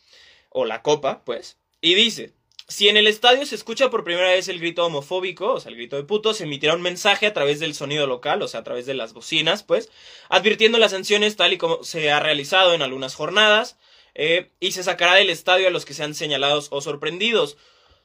o 0.50 0.64
la 0.64 0.82
copa, 0.82 1.24
pues. 1.24 1.58
Y 1.80 1.94
dice, 1.94 2.34
si 2.66 2.88
en 2.88 2.96
el 2.96 3.06
estadio 3.06 3.44
se 3.46 3.54
escucha 3.54 3.90
por 3.90 4.04
primera 4.04 4.28
vez 4.28 4.48
el 4.48 4.58
grito 4.58 4.84
homofóbico, 4.86 5.52
o 5.54 5.60
sea, 5.60 5.70
el 5.70 5.76
grito 5.76 5.96
de 5.96 6.04
puto, 6.04 6.34
se 6.34 6.44
emitirá 6.44 6.74
un 6.74 6.82
mensaje 6.82 7.26
a 7.26 7.34
través 7.34 7.60
del 7.60 7.74
sonido 7.74 8.06
local, 8.06 8.42
o 8.42 8.48
sea, 8.48 8.60
a 8.60 8.64
través 8.64 8.86
de 8.86 8.94
las 8.94 9.12
bocinas, 9.12 9.62
pues, 9.62 9.90
advirtiendo 10.28 10.78
las 10.78 10.92
sanciones 10.92 11.36
tal 11.36 11.52
y 11.52 11.58
como 11.58 11.84
se 11.84 12.10
ha 12.10 12.20
realizado 12.20 12.74
en 12.74 12.82
algunas 12.82 13.14
jornadas, 13.14 13.78
eh, 14.14 14.50
y 14.60 14.72
se 14.72 14.82
sacará 14.82 15.14
del 15.14 15.30
estadio 15.30 15.68
a 15.68 15.70
los 15.70 15.84
que 15.84 15.94
sean 15.94 16.14
señalados 16.14 16.68
o 16.70 16.80
sorprendidos. 16.80 17.56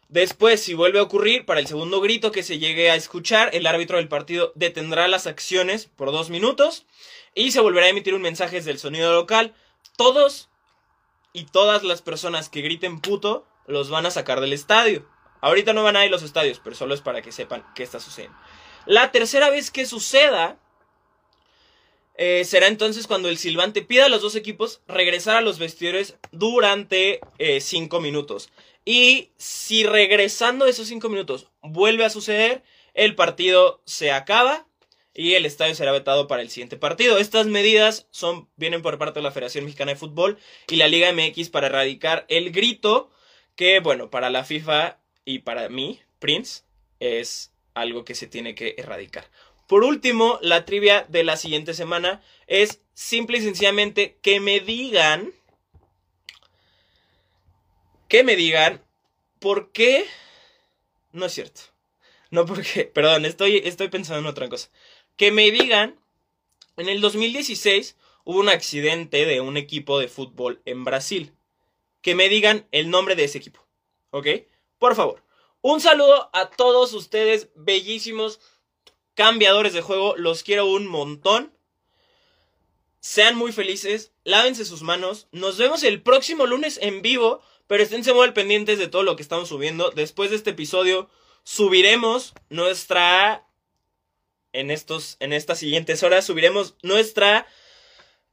Después, 0.07 0.61
si 0.61 0.73
vuelve 0.73 0.99
a 0.99 1.03
ocurrir, 1.03 1.45
para 1.45 1.59
el 1.59 1.67
segundo 1.67 2.01
grito 2.01 2.31
que 2.31 2.41
se 2.41 2.57
llegue 2.57 2.89
a 2.89 2.95
escuchar, 2.95 3.51
el 3.53 3.67
árbitro 3.67 3.97
del 3.97 4.07
partido 4.07 4.51
detendrá 4.55 5.07
las 5.07 5.27
acciones 5.27 5.85
por 5.85 6.11
dos 6.11 6.31
minutos 6.31 6.85
y 7.35 7.51
se 7.51 7.59
volverá 7.59 7.85
a 7.85 7.89
emitir 7.89 8.15
un 8.15 8.23
mensaje 8.23 8.55
desde 8.55 8.71
el 8.71 8.79
sonido 8.79 9.13
local. 9.13 9.53
Todos 9.97 10.49
y 11.31 11.45
todas 11.45 11.83
las 11.83 12.01
personas 12.01 12.49
que 12.49 12.61
griten 12.61 13.01
puto 13.01 13.45
los 13.67 13.91
van 13.91 14.07
a 14.07 14.11
sacar 14.11 14.41
del 14.41 14.53
estadio. 14.53 15.07
Ahorita 15.41 15.73
no 15.73 15.83
van 15.83 15.95
a 15.95 16.05
ir 16.05 16.11
los 16.11 16.23
estadios, 16.23 16.59
pero 16.63 16.75
solo 16.75 16.95
es 16.95 17.01
para 17.01 17.21
que 17.21 17.31
sepan 17.31 17.63
qué 17.75 17.83
está 17.83 17.99
sucediendo. 17.99 18.37
La 18.85 19.11
tercera 19.11 19.49
vez 19.51 19.69
que 19.69 19.85
suceda 19.85 20.57
eh, 22.21 22.43
será 22.43 22.67
entonces 22.67 23.07
cuando 23.07 23.29
el 23.29 23.37
silbante 23.37 23.81
pida 23.81 24.07
a 24.07 24.09
los 24.09 24.21
dos 24.21 24.35
equipos 24.35 24.81
regresar 24.89 25.37
a 25.37 25.41
los 25.41 25.57
vestidores 25.57 26.17
durante 26.33 27.21
eh, 27.37 27.61
cinco 27.61 28.01
minutos. 28.01 28.49
Y 28.83 29.29
si 29.37 29.85
regresando 29.85 30.65
esos 30.65 30.89
cinco 30.89 31.07
minutos 31.07 31.47
vuelve 31.61 32.03
a 32.03 32.09
suceder, 32.09 32.61
el 32.93 33.15
partido 33.15 33.81
se 33.85 34.11
acaba 34.11 34.67
y 35.13 35.35
el 35.35 35.45
estadio 35.45 35.75
será 35.75 35.93
vetado 35.93 36.27
para 36.27 36.41
el 36.41 36.49
siguiente 36.49 36.75
partido. 36.75 37.19
Estas 37.19 37.47
medidas 37.47 38.07
son, 38.11 38.49
vienen 38.57 38.81
por 38.81 38.97
parte 38.97 39.19
de 39.19 39.23
la 39.23 39.31
Federación 39.31 39.63
Mexicana 39.63 39.93
de 39.93 39.97
Fútbol 39.97 40.39
y 40.67 40.75
la 40.75 40.89
Liga 40.89 41.13
MX 41.13 41.47
para 41.47 41.67
erradicar 41.67 42.25
el 42.27 42.51
grito 42.51 43.11
que 43.55 43.79
bueno, 43.79 44.09
para 44.09 44.29
la 44.29 44.43
FIFA 44.43 44.99
y 45.23 45.39
para 45.39 45.69
mí, 45.69 46.01
Prince, 46.19 46.63
es 46.99 47.53
algo 47.75 48.03
que 48.03 48.15
se 48.15 48.27
tiene 48.27 48.55
que 48.55 48.75
erradicar. 48.77 49.29
Por 49.69 49.83
último, 49.83 50.39
la 50.41 50.65
trivia 50.65 51.05
de 51.09 51.23
la 51.23 51.37
siguiente 51.37 51.75
semana 51.75 52.23
es 52.47 52.81
simple 52.95 53.37
y 53.37 53.41
sencillamente 53.41 54.17
que 54.23 54.39
me 54.39 54.61
digan, 54.61 55.31
que 58.07 58.23
me 58.23 58.35
digan 58.35 58.83
por 59.37 59.71
qué... 59.71 60.07
No 61.11 61.27
es 61.27 61.33
cierto. 61.33 61.61
No 62.31 62.47
porque, 62.47 62.85
perdón, 62.95 63.25
estoy, 63.25 63.57
estoy 63.63 63.89
pensando 63.89 64.21
en 64.21 64.25
otra 64.25 64.49
cosa. 64.49 64.71
Que 65.15 65.31
me 65.31 65.51
digan, 65.51 65.99
en 66.75 66.89
el 66.89 66.99
2016 66.99 67.95
hubo 68.23 68.39
un 68.39 68.49
accidente 68.49 69.27
de 69.27 69.39
un 69.39 69.55
equipo 69.55 69.99
de 69.99 70.07
fútbol 70.07 70.63
en 70.65 70.83
Brasil 70.83 71.31
que 72.01 72.15
me 72.15 72.27
digan 72.27 72.67
el 72.71 72.89
nombre 72.89 73.15
de 73.15 73.25
ese 73.25 73.37
equipo. 73.37 73.63
¿Ok? 74.09 74.29
Por 74.79 74.95
favor. 74.95 75.23
Un 75.61 75.79
saludo 75.79 76.31
a 76.33 76.49
todos 76.49 76.93
ustedes, 76.93 77.49
bellísimos 77.53 78.39
cambiadores 79.15 79.73
de 79.73 79.81
juego. 79.81 80.15
Los 80.17 80.43
quiero 80.43 80.65
un 80.65 80.87
montón. 80.87 81.53
Sean 82.99 83.35
muy 83.35 83.51
felices. 83.51 84.13
Lávense 84.23 84.65
sus 84.65 84.81
manos. 84.81 85.27
Nos 85.31 85.57
vemos 85.57 85.83
el 85.83 86.01
próximo 86.01 86.45
lunes 86.45 86.79
en 86.81 87.01
vivo. 87.01 87.41
Pero 87.67 87.83
esténse 87.83 88.13
muy 88.13 88.31
pendientes 88.31 88.79
de 88.79 88.87
todo 88.87 89.03
lo 89.03 89.15
que 89.15 89.21
estamos 89.21 89.49
subiendo. 89.49 89.91
Después 89.91 90.31
de 90.31 90.37
este 90.37 90.51
episodio 90.51 91.09
subiremos 91.43 92.33
nuestra... 92.49 93.45
En, 94.51 94.71
estos, 94.71 95.17
en 95.19 95.31
estas 95.31 95.59
siguientes 95.59 96.03
horas 96.03 96.25
subiremos 96.25 96.75
nuestra... 96.81 97.47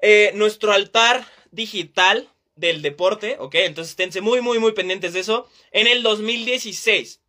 Eh, 0.01 0.33
nuestro 0.35 0.73
altar 0.73 1.27
digital 1.51 2.29
del 2.57 2.83
deporte, 2.83 3.37
¿ok? 3.39 3.55
Entonces 3.57 3.91
esténse 3.91 4.21
muy, 4.21 4.41
muy, 4.41 4.59
muy 4.59 4.73
pendientes 4.73 5.13
de 5.13 5.21
eso. 5.21 5.49
En 5.71 5.87
el 5.87 6.03
2016, 6.03 7.21